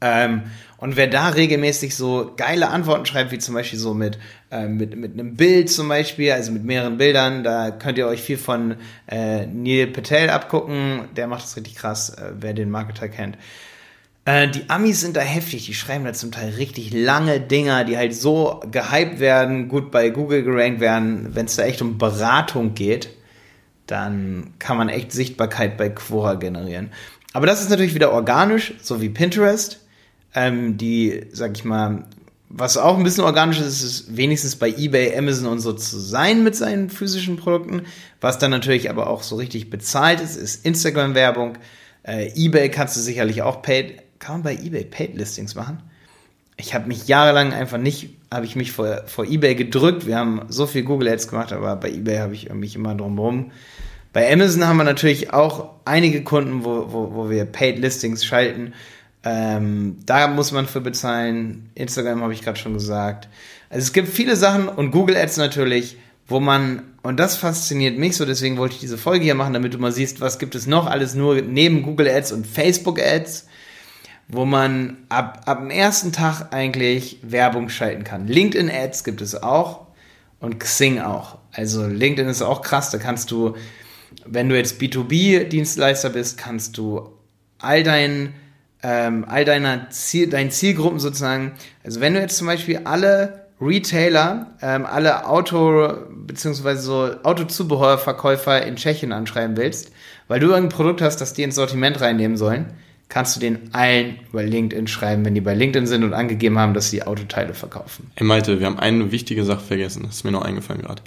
Ähm, 0.01 0.43
und 0.77 0.95
wer 0.95 1.07
da 1.07 1.29
regelmäßig 1.29 1.95
so 1.95 2.31
geile 2.37 2.69
Antworten 2.69 3.07
schreibt, 3.07 3.31
wie 3.31 3.39
zum 3.39 3.55
Beispiel 3.55 3.79
so 3.79 3.95
mit, 3.95 4.19
ähm, 4.51 4.77
mit, 4.77 4.95
mit 4.95 5.13
einem 5.13 5.35
Bild 5.35 5.71
zum 5.71 5.89
Beispiel, 5.89 6.31
also 6.31 6.51
mit 6.51 6.63
mehreren 6.63 6.97
Bildern, 6.97 7.43
da 7.43 7.71
könnt 7.71 7.97
ihr 7.97 8.07
euch 8.07 8.21
viel 8.21 8.37
von 8.37 8.75
äh, 9.07 9.47
Neil 9.47 9.87
Patel 9.87 10.29
abgucken. 10.29 11.05
Der 11.17 11.27
macht 11.27 11.43
das 11.43 11.57
richtig 11.57 11.75
krass, 11.75 12.11
äh, 12.11 12.31
wer 12.39 12.53
den 12.53 12.69
Marketer 12.69 13.09
kennt. 13.09 13.37
Äh, 14.29 14.49
die 14.49 14.69
Amis 14.69 15.01
sind 15.01 15.15
da 15.15 15.21
heftig, 15.21 15.65
die 15.65 15.73
schreiben 15.73 16.05
da 16.05 16.13
zum 16.13 16.31
Teil 16.31 16.49
richtig 16.51 16.93
lange 16.93 17.39
Dinger, 17.39 17.83
die 17.85 17.97
halt 17.97 18.13
so 18.13 18.61
gehypt 18.71 19.19
werden, 19.19 19.67
gut 19.67 19.91
bei 19.91 20.09
Google 20.09 20.43
gerankt 20.43 20.79
werden, 20.79 21.35
wenn 21.35 21.45
es 21.45 21.55
da 21.55 21.63
echt 21.63 21.81
um 21.81 21.97
Beratung 21.97 22.73
geht 22.73 23.09
dann 23.89 24.53
kann 24.59 24.77
man 24.77 24.89
echt 24.89 25.11
Sichtbarkeit 25.11 25.77
bei 25.77 25.89
Quora 25.89 26.35
generieren. 26.35 26.91
Aber 27.33 27.47
das 27.47 27.61
ist 27.61 27.69
natürlich 27.69 27.95
wieder 27.95 28.11
organisch, 28.11 28.73
so 28.81 29.01
wie 29.01 29.09
Pinterest. 29.09 29.79
Ähm, 30.35 30.77
die, 30.77 31.25
sag 31.31 31.57
ich 31.57 31.65
mal, 31.65 32.05
was 32.49 32.77
auch 32.77 32.97
ein 32.97 33.03
bisschen 33.03 33.23
organisch 33.23 33.59
ist, 33.59 33.81
ist 33.81 34.15
wenigstens 34.15 34.55
bei 34.55 34.69
eBay, 34.69 35.15
Amazon 35.17 35.47
und 35.47 35.59
so 35.59 35.73
zu 35.73 35.99
sein 35.99 36.43
mit 36.43 36.55
seinen 36.55 36.89
physischen 36.89 37.37
Produkten. 37.37 37.83
Was 38.21 38.37
dann 38.37 38.51
natürlich 38.51 38.89
aber 38.89 39.09
auch 39.09 39.23
so 39.23 39.35
richtig 39.35 39.69
bezahlt 39.69 40.21
ist, 40.21 40.35
ist 40.35 40.65
Instagram-Werbung. 40.65 41.57
Äh, 42.03 42.31
eBay 42.35 42.69
kannst 42.69 42.95
du 42.95 43.01
sicherlich 43.01 43.41
auch 43.41 43.61
paid. 43.61 44.03
Kann 44.19 44.35
man 44.35 44.43
bei 44.43 44.53
eBay 44.53 44.83
Paid 44.83 45.15
Listings 45.15 45.55
machen? 45.55 45.81
ich 46.59 46.73
habe 46.73 46.87
mich 46.87 47.07
jahrelang 47.07 47.53
einfach 47.53 47.77
nicht, 47.77 48.09
habe 48.31 48.45
ich 48.45 48.55
mich 48.55 48.71
vor, 48.73 49.03
vor 49.07 49.25
eBay 49.25 49.55
gedrückt. 49.55 50.05
Wir 50.05 50.17
haben 50.17 50.41
so 50.49 50.67
viel 50.67 50.83
Google 50.83 51.07
Ads 51.07 51.29
gemacht, 51.29 51.53
aber 51.53 51.75
bei 51.77 51.89
eBay 51.89 52.17
habe 52.17 52.33
ich 52.33 52.51
mich 52.53 52.75
immer 52.75 52.95
drumherum. 52.95 53.51
Bei 54.11 54.31
Amazon 54.31 54.67
haben 54.67 54.77
wir 54.77 54.83
natürlich 54.83 55.31
auch 55.31 55.69
einige 55.85 56.23
Kunden, 56.23 56.65
wo, 56.65 56.91
wo, 56.91 57.13
wo 57.13 57.29
wir 57.29 57.45
Paid 57.45 57.79
Listings 57.79 58.25
schalten. 58.25 58.73
Ähm, 59.23 59.97
da 60.05 60.27
muss 60.27 60.51
man 60.51 60.67
für 60.67 60.81
bezahlen. 60.81 61.69
Instagram 61.75 62.21
habe 62.21 62.33
ich 62.33 62.41
gerade 62.41 62.59
schon 62.59 62.73
gesagt. 62.73 63.29
Also 63.69 63.83
es 63.83 63.93
gibt 63.93 64.09
viele 64.09 64.35
Sachen 64.35 64.67
und 64.67 64.91
Google 64.91 65.15
Ads 65.15 65.37
natürlich, 65.37 65.97
wo 66.27 66.39
man, 66.39 66.83
und 67.03 67.19
das 67.19 67.37
fasziniert 67.37 67.97
mich 67.97 68.17
so, 68.17 68.25
deswegen 68.25 68.57
wollte 68.57 68.75
ich 68.75 68.81
diese 68.81 68.97
Folge 68.97 69.23
hier 69.23 69.35
machen, 69.35 69.53
damit 69.53 69.73
du 69.73 69.77
mal 69.77 69.91
siehst, 69.91 70.21
was 70.21 70.39
gibt 70.39 70.55
es 70.55 70.67
noch 70.67 70.87
alles 70.87 71.15
nur 71.15 71.41
neben 71.41 71.83
Google 71.83 72.09
Ads 72.09 72.33
und 72.33 72.47
Facebook 72.47 72.99
Ads 72.99 73.47
wo 74.29 74.45
man 74.45 74.97
ab, 75.09 75.41
ab 75.45 75.59
dem 75.59 75.71
ersten 75.71 76.11
Tag 76.11 76.53
eigentlich 76.53 77.17
Werbung 77.23 77.67
schalten 77.67 78.03
kann. 78.03 78.27
LinkedIn 78.27 78.69
Ads 78.69 79.03
gibt 79.03 79.21
es 79.21 79.41
auch 79.41 79.87
und 80.39 80.59
Xing 80.59 80.99
auch. 80.99 81.39
Also 81.51 81.87
LinkedIn 81.87 82.29
ist 82.29 82.43
auch 82.43 82.61
krass, 82.61 82.91
da 82.91 82.99
kannst 82.99 83.31
du, 83.31 83.55
wenn 84.25 84.47
du 84.47 84.55
jetzt 84.55 84.79
B2B-Dienstleister 84.79 86.11
bist, 86.11 86.37
kannst 86.37 86.77
du 86.77 87.09
all 87.57 87.81
dein, 87.81 88.33
ähm, 88.83 89.25
all 89.27 89.45
deiner 89.45 89.89
Ziel, 89.89 90.29
deinen 90.29 90.51
Zielgruppen 90.51 90.99
sozusagen, 90.99 91.53
also 91.83 91.99
wenn 91.99 92.13
du 92.13 92.21
jetzt 92.21 92.37
zum 92.37 92.45
Beispiel 92.45 92.81
alle 92.83 93.47
Retailer, 93.59 94.55
ähm, 94.61 94.85
alle 94.85 95.27
Auto, 95.27 95.91
beziehungsweise 96.11 96.81
so 96.81 97.09
Autozubehörverkäufer 97.23 98.63
in 98.63 98.75
Tschechien 98.75 99.11
anschreiben 99.11 99.57
willst, 99.57 99.91
weil 100.27 100.39
du 100.39 100.49
irgendein 100.49 100.69
Produkt 100.69 101.01
hast, 101.01 101.17
das 101.17 101.33
die 101.33 101.43
ins 101.43 101.55
Sortiment 101.55 101.99
reinnehmen 101.99 102.37
sollen, 102.37 102.67
kannst 103.09 103.35
du 103.35 103.39
den 103.39 103.73
allen 103.73 104.17
über 104.31 104.43
LinkedIn 104.43 104.87
schreiben, 104.87 105.25
wenn 105.25 105.33
die 105.35 105.41
bei 105.41 105.55
LinkedIn 105.55 105.87
sind 105.87 106.03
und 106.03 106.13
angegeben 106.13 106.57
haben, 106.59 106.73
dass 106.75 106.91
sie 106.91 107.03
Autoteile 107.03 107.53
verkaufen. 107.55 108.11
Ey 108.15 108.23
Malte, 108.23 108.59
wir 108.59 108.67
haben 108.67 108.77
eine 108.79 109.11
wichtige 109.11 109.43
Sache 109.43 109.61
vergessen, 109.61 110.03
das 110.03 110.17
ist 110.17 110.23
mir 110.23 110.31
noch 110.31 110.43
eingefallen 110.43 110.81
gerade. 110.83 111.01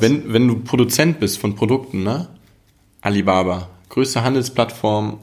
Wenn, 0.00 0.32
wenn 0.32 0.46
du 0.46 0.60
Produzent 0.60 1.18
bist 1.18 1.38
von 1.38 1.54
Produkten, 1.56 2.02
ne? 2.02 2.28
Alibaba, 3.00 3.68
größte 3.88 4.22
Handelsplattform, 4.22 5.18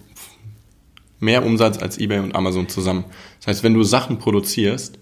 mehr 1.19 1.45
Umsatz 1.45 1.77
als 1.77 1.97
eBay 1.99 2.19
und 2.19 2.35
Amazon 2.35 2.67
zusammen. 2.67 3.05
Das 3.39 3.47
heißt, 3.47 3.63
wenn 3.63 3.73
du 3.73 3.83
Sachen 3.83 4.17
produzierst 4.19 4.97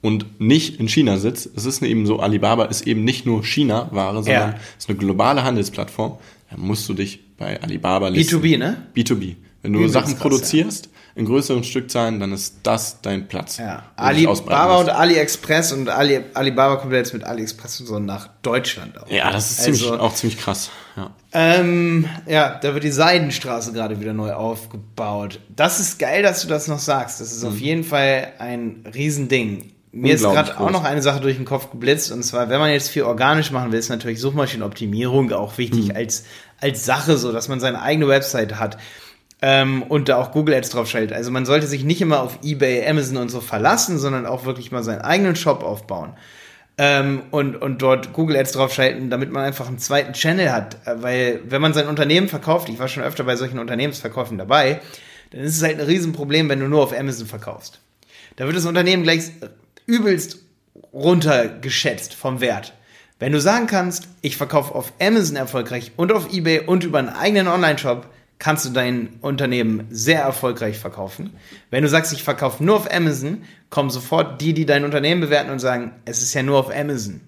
und 0.00 0.40
nicht 0.40 0.78
in 0.78 0.88
China 0.88 1.18
sitzt, 1.18 1.50
es 1.56 1.64
ist 1.66 1.82
eben 1.82 2.06
so, 2.06 2.20
Alibaba 2.20 2.66
ist 2.66 2.86
eben 2.86 3.02
nicht 3.04 3.26
nur 3.26 3.44
China-Ware, 3.44 4.22
sondern 4.22 4.50
Ja. 4.52 4.54
es 4.78 4.84
ist 4.84 4.90
eine 4.90 4.98
globale 4.98 5.42
Handelsplattform, 5.42 6.18
dann 6.50 6.60
musst 6.60 6.88
du 6.88 6.94
dich 6.94 7.20
bei 7.36 7.60
Alibaba 7.60 8.08
listen. 8.08 8.40
B2B, 8.40 8.58
ne? 8.58 8.86
B2B. 8.94 9.34
Wenn 9.74 9.82
du 9.82 9.88
Sachen 9.88 10.12
krass, 10.12 10.20
produzierst 10.20 10.88
in 11.14 11.24
größeren 11.26 11.64
Stückzahlen, 11.64 12.20
dann 12.20 12.32
ist 12.32 12.58
das 12.62 13.00
dein 13.02 13.26
Platz. 13.26 13.56
Ja. 13.58 13.82
Alibaba 13.96 14.76
und. 14.76 14.88
AliExpress 14.88 15.72
und 15.72 15.88
Ali, 15.88 16.20
Alibaba 16.34 16.76
kommt 16.76 16.92
jetzt 16.92 17.12
mit 17.12 17.24
AliExpress 17.24 17.80
und 17.80 17.86
so 17.86 17.98
nach 17.98 18.28
Deutschland 18.42 19.02
auch. 19.02 19.10
Ja, 19.10 19.30
das 19.32 19.50
ist 19.50 19.66
Also- 19.66 19.72
ziemlich, 19.86 20.00
auch 20.00 20.14
ziemlich 20.14 20.38
krass. 20.38 20.70
Ja. 20.96 21.10
Ähm, 21.32 22.06
ja, 22.28 22.58
da 22.62 22.72
wird 22.74 22.84
die 22.84 22.90
Seidenstraße 22.92 23.72
gerade 23.72 24.00
wieder 24.00 24.12
neu 24.12 24.32
aufgebaut. 24.32 25.40
Das 25.54 25.80
ist 25.80 25.98
geil, 25.98 26.22
dass 26.22 26.42
du 26.42 26.48
das 26.48 26.68
noch 26.68 26.78
sagst. 26.78 27.20
Das 27.20 27.32
ist 27.32 27.44
auf 27.44 27.58
jeden 27.58 27.84
Fall 27.84 28.32
ein 28.38 28.84
Riesending. 28.94 29.72
Mir 29.90 30.14
ist 30.14 30.22
Mhm. 30.24 30.32
Gerade 30.32 30.60
auch 30.60 30.70
noch 30.70 30.84
eine 30.84 31.02
Sache 31.02 31.20
durch 31.20 31.36
den 31.36 31.44
Kopf 31.46 31.70
geblitzt. 31.70 32.12
Und 32.12 32.22
zwar, 32.22 32.48
wenn 32.50 32.60
man 32.60 32.70
jetzt 32.70 32.90
viel 32.90 33.02
organisch 33.02 33.50
machen 33.50 33.72
will, 33.72 33.78
ist 33.78 33.88
natürlich 33.88 34.20
Suchmaschinenoptimierung 34.20 35.32
auch 35.32 35.52
Mhm. 35.54 35.58
wichtig 35.58 35.96
als, 35.96 36.24
als 36.60 36.84
Sache, 36.84 37.16
so 37.16 37.32
dass 37.32 37.48
man 37.48 37.58
seine 37.58 37.82
eigene 37.82 38.06
Website 38.06 38.56
hat. 38.60 38.76
Ähm, 39.40 39.82
und 39.84 40.08
da 40.08 40.16
auch 40.16 40.32
Google 40.32 40.54
Ads 40.54 40.70
drauf 40.70 40.90
schaltet. 40.90 41.12
Also 41.12 41.30
man 41.30 41.46
sollte 41.46 41.68
sich 41.68 41.84
nicht 41.84 42.00
immer 42.00 42.22
auf 42.22 42.40
eBay, 42.42 42.84
Amazon 42.88 43.18
und 43.18 43.28
so 43.28 43.40
verlassen, 43.40 43.98
sondern 43.98 44.26
auch 44.26 44.44
wirklich 44.44 44.72
mal 44.72 44.82
seinen 44.82 45.00
eigenen 45.02 45.36
Shop 45.36 45.62
aufbauen 45.62 46.14
ähm, 46.78 47.24
und, 47.32 47.56
und 47.56 47.82
dort 47.82 48.12
Google 48.12 48.36
Ads 48.36 48.52
draufschalten, 48.52 49.10
damit 49.10 49.30
man 49.32 49.44
einfach 49.44 49.66
einen 49.66 49.78
zweiten 49.78 50.12
Channel 50.12 50.52
hat. 50.52 50.76
Äh, 50.86 51.02
Weil 51.02 51.40
wenn 51.48 51.60
man 51.60 51.74
sein 51.74 51.88
Unternehmen 51.88 52.28
verkauft, 52.28 52.68
ich 52.68 52.78
war 52.78 52.88
schon 52.88 53.02
öfter 53.02 53.24
bei 53.24 53.36
solchen 53.36 53.58
Unternehmensverkäufen 53.58 54.38
dabei, 54.38 54.80
dann 55.30 55.40
ist 55.42 55.56
es 55.56 55.62
halt 55.62 55.78
ein 55.78 55.86
Riesenproblem, 55.86 56.48
wenn 56.48 56.60
du 56.60 56.68
nur 56.68 56.82
auf 56.82 56.96
Amazon 56.96 57.26
verkaufst. 57.26 57.80
Da 58.36 58.46
wird 58.46 58.56
das 58.56 58.64
Unternehmen 58.64 59.02
gleich 59.02 59.24
übelst 59.86 60.38
runtergeschätzt 60.92 62.14
vom 62.14 62.40
Wert. 62.40 62.72
Wenn 63.18 63.32
du 63.32 63.40
sagen 63.40 63.66
kannst, 63.66 64.06
ich 64.22 64.36
verkaufe 64.36 64.74
auf 64.76 64.92
Amazon 65.00 65.34
erfolgreich 65.34 65.90
und 65.96 66.12
auf 66.12 66.32
eBay 66.32 66.60
und 66.60 66.84
über 66.84 67.00
einen 67.00 67.08
eigenen 67.08 67.48
Online-Shop, 67.48 68.06
kannst 68.38 68.64
du 68.64 68.70
dein 68.70 69.08
Unternehmen 69.20 69.86
sehr 69.90 70.22
erfolgreich 70.22 70.78
verkaufen. 70.78 71.30
Wenn 71.70 71.82
du 71.82 71.88
sagst, 71.88 72.12
ich 72.12 72.22
verkaufe 72.22 72.62
nur 72.62 72.76
auf 72.76 72.92
Amazon, 72.92 73.42
kommen 73.70 73.90
sofort 73.90 74.40
die, 74.40 74.54
die 74.54 74.66
dein 74.66 74.84
Unternehmen 74.84 75.20
bewerten 75.20 75.50
und 75.50 75.58
sagen, 75.58 75.92
es 76.04 76.22
ist 76.22 76.34
ja 76.34 76.42
nur 76.42 76.58
auf 76.58 76.74
Amazon. 76.74 77.20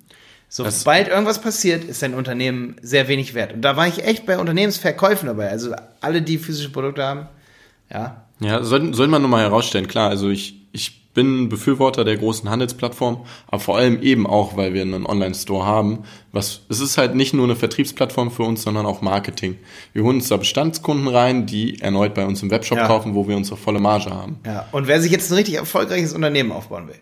Sobald 0.48 1.08
irgendwas 1.08 1.40
passiert, 1.40 1.84
ist 1.84 2.02
dein 2.02 2.14
Unternehmen 2.14 2.76
sehr 2.82 3.06
wenig 3.06 3.34
wert. 3.34 3.52
Und 3.52 3.62
da 3.62 3.76
war 3.76 3.86
ich 3.86 4.04
echt 4.04 4.26
bei 4.26 4.36
Unternehmensverkäufen 4.36 5.28
dabei. 5.28 5.48
Also 5.48 5.74
alle, 6.00 6.22
die 6.22 6.38
physische 6.38 6.70
Produkte 6.70 7.04
haben, 7.04 7.28
ja, 7.92 8.24
Ja, 8.40 8.62
soll, 8.64 8.92
soll 8.94 9.08
man 9.08 9.22
nochmal 9.22 9.44
herausstellen, 9.44 9.86
klar, 9.86 10.10
also 10.10 10.28
ich, 10.28 10.56
ich 10.72 10.99
bin 11.12 11.48
Befürworter 11.48 12.04
der 12.04 12.16
großen 12.16 12.48
Handelsplattform, 12.48 13.22
aber 13.48 13.60
vor 13.60 13.76
allem 13.76 14.00
eben 14.02 14.26
auch, 14.26 14.56
weil 14.56 14.74
wir 14.74 14.82
einen 14.82 15.06
Online-Store 15.06 15.66
haben. 15.66 16.00
Was, 16.32 16.60
es 16.68 16.80
ist 16.80 16.98
halt 16.98 17.14
nicht 17.16 17.34
nur 17.34 17.44
eine 17.44 17.56
Vertriebsplattform 17.56 18.30
für 18.30 18.44
uns, 18.44 18.62
sondern 18.62 18.86
auch 18.86 19.00
Marketing. 19.02 19.58
Wir 19.92 20.04
holen 20.04 20.16
uns 20.16 20.28
da 20.28 20.36
Bestandskunden 20.36 21.08
rein, 21.08 21.46
die 21.46 21.80
erneut 21.80 22.14
bei 22.14 22.24
uns 22.24 22.42
im 22.42 22.50
Webshop 22.50 22.78
Ja. 22.78 22.86
kaufen, 22.86 23.14
wo 23.14 23.26
wir 23.26 23.36
unsere 23.36 23.56
volle 23.56 23.80
Marge 23.80 24.10
haben. 24.10 24.38
Ja, 24.46 24.66
und 24.70 24.86
wer 24.86 25.00
sich 25.02 25.10
jetzt 25.10 25.30
ein 25.30 25.34
richtig 25.34 25.54
erfolgreiches 25.56 26.12
Unternehmen 26.12 26.52
aufbauen 26.52 26.86
will, 26.86 26.98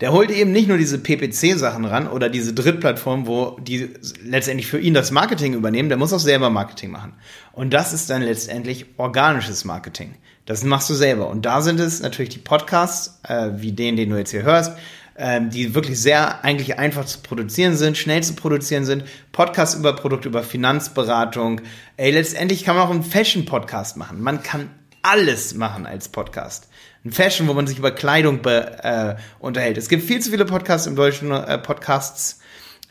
der 0.00 0.12
holt 0.12 0.30
eben 0.30 0.52
nicht 0.52 0.68
nur 0.68 0.78
diese 0.78 0.98
PPC-Sachen 0.98 1.84
ran 1.84 2.08
oder 2.08 2.30
diese 2.30 2.54
Drittplattform, 2.54 3.26
wo 3.26 3.58
die 3.60 3.90
letztendlich 4.24 4.66
für 4.66 4.78
ihn 4.78 4.94
das 4.94 5.10
Marketing 5.10 5.52
übernehmen, 5.52 5.90
der 5.90 5.98
muss 5.98 6.12
auch 6.12 6.20
selber 6.20 6.48
Marketing 6.48 6.90
machen. 6.90 7.12
Und 7.52 7.74
das 7.74 7.92
ist 7.92 8.08
dann 8.08 8.22
letztendlich 8.22 8.86
organisches 8.96 9.64
Marketing. 9.64 10.14
Das 10.46 10.64
machst 10.64 10.88
du 10.88 10.94
selber. 10.94 11.28
Und 11.28 11.44
da 11.44 11.60
sind 11.60 11.78
es 11.78 12.00
natürlich 12.00 12.30
die 12.30 12.38
Podcasts, 12.38 13.20
äh, 13.28 13.50
wie 13.56 13.72
den, 13.72 13.96
den 13.96 14.08
du 14.08 14.16
jetzt 14.16 14.30
hier 14.30 14.42
hörst, 14.42 14.72
ähm, 15.16 15.50
die 15.50 15.74
wirklich 15.74 16.00
sehr 16.00 16.44
eigentlich 16.44 16.78
einfach 16.78 17.04
zu 17.04 17.18
produzieren 17.20 17.76
sind, 17.76 17.98
schnell 17.98 18.22
zu 18.22 18.32
produzieren 18.32 18.86
sind. 18.86 19.04
Podcasts 19.32 19.74
über 19.74 19.94
Produkte, 19.94 20.28
über 20.28 20.42
Finanzberatung. 20.42 21.60
Ey, 21.98 22.10
letztendlich 22.10 22.64
kann 22.64 22.74
man 22.74 22.86
auch 22.86 22.90
einen 22.90 23.02
Fashion-Podcast 23.02 23.98
machen. 23.98 24.22
Man 24.22 24.42
kann 24.42 24.70
alles 25.02 25.54
machen 25.54 25.84
als 25.84 26.08
Podcast. 26.08 26.69
Ein 27.04 27.12
Fashion, 27.12 27.48
wo 27.48 27.54
man 27.54 27.66
sich 27.66 27.78
über 27.78 27.90
Kleidung 27.90 28.42
be, 28.42 28.78
äh, 28.82 29.16
unterhält. 29.38 29.78
Es 29.78 29.88
gibt 29.88 30.02
viel 30.02 30.20
zu 30.20 30.30
viele 30.30 30.44
Podcasts 30.44 30.86
im 30.86 30.96
deutschen 30.96 31.30
äh, 31.30 31.58
Podcasts 31.58 32.40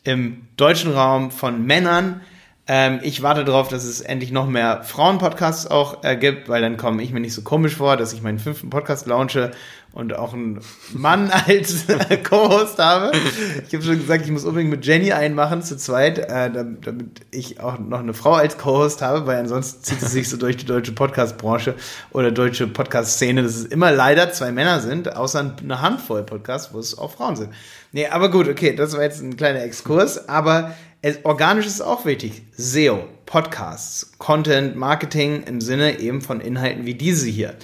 im 0.03 0.47
deutschen 0.57 0.93
Raum 0.93 1.29
von 1.29 1.65
Männern. 1.65 2.21
Ähm, 2.71 2.99
ich 3.01 3.23
warte 3.23 3.43
darauf, 3.45 3.67
dass 3.67 3.83
es 3.83 3.99
endlich 3.99 4.31
noch 4.31 4.47
mehr 4.47 4.83
Frauen-Podcasts 4.83 5.65
auch 5.65 6.03
äh, 6.03 6.15
gibt, 6.15 6.49
weil 6.49 6.61
dann 6.61 6.77
komme 6.77 7.01
ich 7.01 7.11
mir 7.11 7.19
nicht 7.19 7.33
so 7.33 7.41
komisch 7.41 7.75
vor, 7.75 7.97
dass 7.97 8.13
ich 8.13 8.21
meinen 8.21 8.37
fünften 8.37 8.69
Podcast 8.69 9.07
launche 9.07 9.49
und 9.91 10.15
auch 10.15 10.33
einen 10.33 10.59
Mann 10.93 11.31
als 11.47 11.89
äh, 11.89 12.17
Co-Host 12.17 12.77
habe. 12.77 13.11
Ich 13.67 13.73
habe 13.73 13.83
schon 13.83 13.97
gesagt, 13.97 14.23
ich 14.23 14.31
muss 14.31 14.45
unbedingt 14.45 14.69
mit 14.69 14.85
Jenny 14.85 15.11
einmachen 15.11 15.63
zu 15.63 15.77
zweit, 15.77 16.19
äh, 16.19 16.51
damit, 16.51 16.85
damit 16.85 17.21
ich 17.31 17.59
auch 17.59 17.79
noch 17.79 18.01
eine 18.01 18.13
Frau 18.13 18.33
als 18.33 18.59
Co-Host 18.59 19.01
habe, 19.01 19.25
weil 19.25 19.37
ansonsten 19.39 19.83
zieht 19.83 20.03
es 20.03 20.11
sich 20.11 20.29
so 20.29 20.37
durch 20.37 20.55
die 20.55 20.67
deutsche 20.67 20.91
Podcast-Branche 20.91 21.73
oder 22.11 22.29
deutsche 22.29 22.67
Podcast-Szene, 22.67 23.41
dass 23.41 23.55
es 23.55 23.65
immer 23.65 23.91
leider 23.91 24.31
zwei 24.31 24.51
Männer 24.51 24.79
sind, 24.79 25.15
außer 25.15 25.55
eine 25.59 25.81
Handvoll 25.81 26.21
Podcasts, 26.21 26.71
wo 26.71 26.77
es 26.77 26.95
auch 26.95 27.13
Frauen 27.13 27.35
sind. 27.35 27.49
Nee, 27.91 28.05
aber 28.05 28.29
gut, 28.29 28.47
okay, 28.47 28.75
das 28.75 28.93
war 28.93 29.01
jetzt 29.01 29.23
ein 29.23 29.35
kleiner 29.35 29.63
Exkurs, 29.63 30.29
aber 30.29 30.75
es, 31.01 31.23
organisch 31.23 31.65
ist 31.65 31.81
auch 31.81 32.05
wichtig. 32.05 32.41
SEO, 32.57 33.05
Podcasts, 33.25 34.11
Content, 34.17 34.75
Marketing 34.75 35.43
im 35.43 35.61
Sinne 35.61 35.99
eben 35.99 36.21
von 36.21 36.41
Inhalten 36.41 36.85
wie 36.85 36.93
diese 36.93 37.27
hier. 37.27 37.55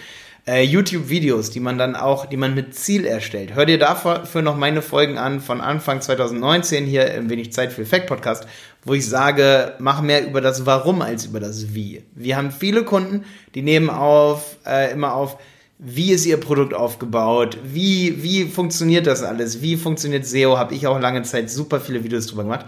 Äh, 0.48 0.62
YouTube-Videos, 0.62 1.50
die 1.50 1.60
man 1.60 1.78
dann 1.78 1.96
auch, 1.96 2.28
die 2.28 2.38
man 2.38 2.54
mit 2.54 2.76
Ziel 2.76 3.06
erstellt. 3.06 3.56
Hör 3.56 3.66
dir 3.66 3.80
dafür 3.80 4.42
noch 4.44 4.56
meine 4.56 4.84
Folgen 4.84 5.18
an 5.18 5.42
von 5.42 5.60
Anfang 5.60 6.02
2019 6.02 6.86
hier 6.86 7.12
im 7.16 7.30
Wenig 7.32 7.52
Zeit 7.52 7.74
für 7.74 7.82
Effekt 7.82 8.08
Podcast, 8.08 8.46
wo 8.84 8.94
ich 8.94 9.10
sage, 9.10 9.74
mach 9.80 10.02
mehr 10.02 10.26
über 10.26 10.42
das 10.42 10.68
Warum 10.68 11.02
als 11.02 11.26
über 11.26 11.40
das 11.40 11.74
Wie. 11.74 12.04
Wir 12.14 12.38
haben 12.38 12.52
viele 12.52 12.84
Kunden, 12.84 13.26
die 13.56 13.64
nehmen 13.64 13.90
auf, 13.90 14.58
äh, 14.68 14.92
immer 14.92 15.16
auf, 15.16 15.38
wie 15.78 16.12
ist 16.12 16.26
Ihr 16.26 16.38
Produkt 16.38 16.74
aufgebaut? 16.74 17.58
Wie, 17.66 18.24
wie 18.24 18.46
funktioniert 18.46 19.08
das 19.08 19.24
alles? 19.24 19.62
Wie 19.62 19.76
funktioniert 19.76 20.26
SEO? 20.26 20.58
Habe 20.58 20.74
ich 20.74 20.88
auch 20.88 21.00
lange 21.00 21.24
Zeit 21.24 21.50
super 21.50 21.82
viele 21.82 22.04
Videos 22.04 22.28
drüber 22.28 22.44
gemacht. 22.44 22.66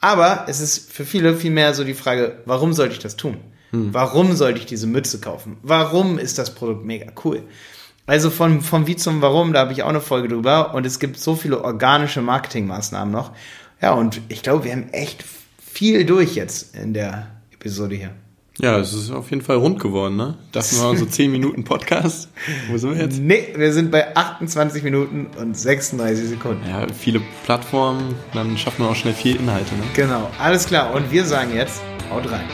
Aber 0.00 0.46
es 0.48 0.60
ist 0.60 0.92
für 0.92 1.04
viele 1.04 1.36
vielmehr 1.36 1.74
so 1.74 1.84
die 1.84 1.94
Frage, 1.94 2.38
warum 2.46 2.72
sollte 2.72 2.94
ich 2.94 3.00
das 3.00 3.16
tun? 3.16 3.36
Warum 3.92 4.34
sollte 4.34 4.58
ich 4.58 4.66
diese 4.66 4.86
Mütze 4.86 5.20
kaufen? 5.20 5.58
Warum 5.62 6.18
ist 6.18 6.38
das 6.38 6.54
Produkt 6.54 6.84
mega 6.84 7.12
cool? 7.24 7.44
Also 8.06 8.30
von, 8.30 8.62
vom 8.62 8.86
Wie 8.86 8.96
zum 8.96 9.22
Warum, 9.22 9.52
da 9.52 9.60
habe 9.60 9.72
ich 9.72 9.84
auch 9.84 9.88
eine 9.88 10.00
Folge 10.00 10.28
drüber 10.28 10.74
und 10.74 10.84
es 10.84 10.98
gibt 10.98 11.18
so 11.18 11.36
viele 11.36 11.62
organische 11.62 12.22
Marketingmaßnahmen 12.22 13.12
noch. 13.12 13.30
Ja, 13.80 13.92
und 13.92 14.20
ich 14.28 14.42
glaube, 14.42 14.64
wir 14.64 14.72
haben 14.72 14.88
echt 14.90 15.24
viel 15.58 16.04
durch 16.04 16.34
jetzt 16.34 16.74
in 16.74 16.94
der 16.94 17.28
Episode 17.52 17.94
hier. 17.94 18.10
Ja, 18.60 18.78
es 18.78 18.92
ist 18.92 19.10
auf 19.10 19.30
jeden 19.30 19.42
Fall 19.42 19.56
rund 19.56 19.80
geworden, 19.80 20.16
ne? 20.16 20.34
Das 20.52 20.80
war 20.80 20.96
so 20.96 21.06
10 21.06 21.30
Minuten 21.32 21.64
Podcast. 21.64 22.28
Wo 22.68 22.76
sind 22.76 22.94
wir 22.94 23.02
jetzt? 23.02 23.18
Nee, 23.20 23.48
wir 23.56 23.72
sind 23.72 23.90
bei 23.90 24.14
28 24.16 24.82
Minuten 24.82 25.26
und 25.38 25.56
36 25.56 26.28
Sekunden. 26.28 26.68
Ja, 26.68 26.86
viele 26.92 27.20
Plattformen, 27.44 28.14
dann 28.34 28.56
schafft 28.58 28.78
man 28.78 28.88
auch 28.88 28.96
schnell 28.96 29.14
viel 29.14 29.36
Inhalte, 29.36 29.74
ne? 29.74 29.82
Genau, 29.94 30.30
alles 30.38 30.66
klar. 30.66 30.94
Und 30.94 31.10
wir 31.10 31.24
sagen 31.24 31.54
jetzt, 31.54 31.80
haut 32.10 32.30
rein. 32.30 32.44